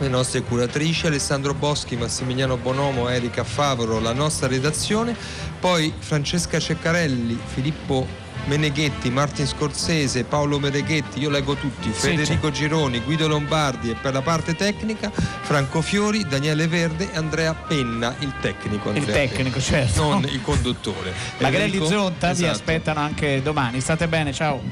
[0.00, 5.14] le nostre curatrici, Alessandro Boschi, Massimiliano Bonomo, Erika Favoro, la nostra redazione,
[5.60, 8.06] poi Francesca Ceccarelli, Filippo
[8.46, 14.14] Meneghetti, Martin Scorsese, Paolo Meneghetti, io leggo tutti, Sì, Federico Gironi, Guido Lombardi e per
[14.14, 18.90] la parte tecnica Franco Fiori, Daniele Verde e Andrea Penna, il tecnico.
[18.90, 20.02] Il Andrea tecnico, Penna, certo.
[20.02, 21.12] Non il conduttore.
[21.38, 22.52] Enrico- Zonta vi Esatto.
[22.52, 23.80] aspettano anche domani.
[23.80, 24.62] State bene, ciao.